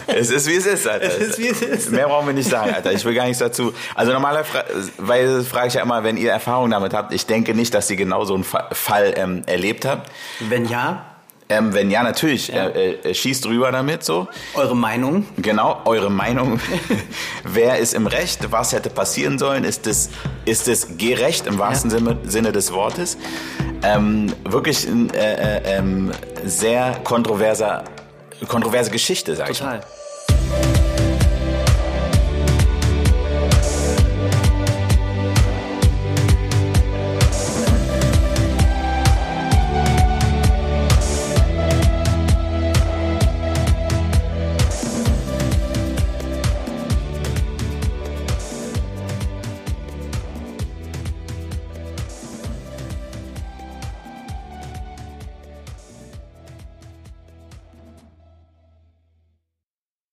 Es 0.08 0.30
ist 0.30 0.48
wie 0.48 0.56
es 0.56 0.66
ist, 0.66 0.88
Alter. 0.88 1.06
Es 1.08 1.18
ist, 1.18 1.40
wie 1.40 1.48
es 1.48 1.62
ist. 1.62 1.92
Mehr 1.92 2.08
brauchen 2.08 2.28
wir 2.28 2.34
nicht 2.34 2.50
sagen, 2.50 2.74
Alter. 2.74 2.92
Ich 2.92 3.04
will 3.06 3.14
gar 3.14 3.24
nichts 3.26 3.40
dazu. 3.40 3.74
Also 3.96 4.12
normalerweise 4.12 5.44
frage 5.44 5.68
ich 5.70 5.74
ja 5.76 5.82
immer, 5.82 6.04
wenn 6.04 6.18
ihr 6.18 6.32
Erfahrung 6.32 6.70
damit 6.72 6.94
habt. 6.94 7.14
Ich 7.14 7.26
denke 7.26 7.54
nicht, 7.56 7.74
dass 7.74 7.90
ihr 7.90 7.96
genau 7.98 8.26
so 8.26 8.34
einen 8.36 8.44
Fa- 8.44 8.70
Fall 8.74 9.14
ähm, 9.18 9.44
erlebt 9.46 9.86
habt. 9.86 10.12
Wenn 10.42 10.66
ja, 10.66 11.06
Ähm, 11.48 11.74
wenn 11.76 11.92
ja, 11.92 12.02
natürlich, 12.02 12.52
Äh, 12.52 12.94
äh, 13.04 13.14
schießt 13.14 13.46
drüber 13.46 13.72
damit 13.72 14.04
so. 14.04 14.28
eure 14.56 14.76
Meinung. 14.76 15.26
Genau, 15.38 15.80
eure 15.86 16.10
Meinung. 16.10 16.60
Wer 17.44 17.78
ist 17.78 17.94
im 17.94 18.08
Recht? 18.08 18.52
Was 18.52 18.74
hätte 18.74 18.90
passieren 18.90 19.38
sollen? 19.38 19.64
Ist 19.64 19.86
es, 19.86 20.10
ist 20.46 20.68
es 20.68 20.98
gerecht 20.98 21.46
im 21.46 21.60
wahrsten 21.60 21.92
Sinne, 21.92 22.18
Sinne 22.24 22.52
des 22.52 22.74
Wortes? 22.74 23.18
Ähm, 23.84 24.34
wirklich 24.44 24.88
ein 24.88 25.14
äh, 25.14 25.58
äh, 25.58 25.78
ähm, 25.78 26.12
sehr 26.44 26.98
kontroverser, 27.04 27.84
kontroverse 28.48 28.90
Geschichte, 28.90 29.36
sag 29.36 29.52
ich. 29.52 29.60
Total. 29.60 29.82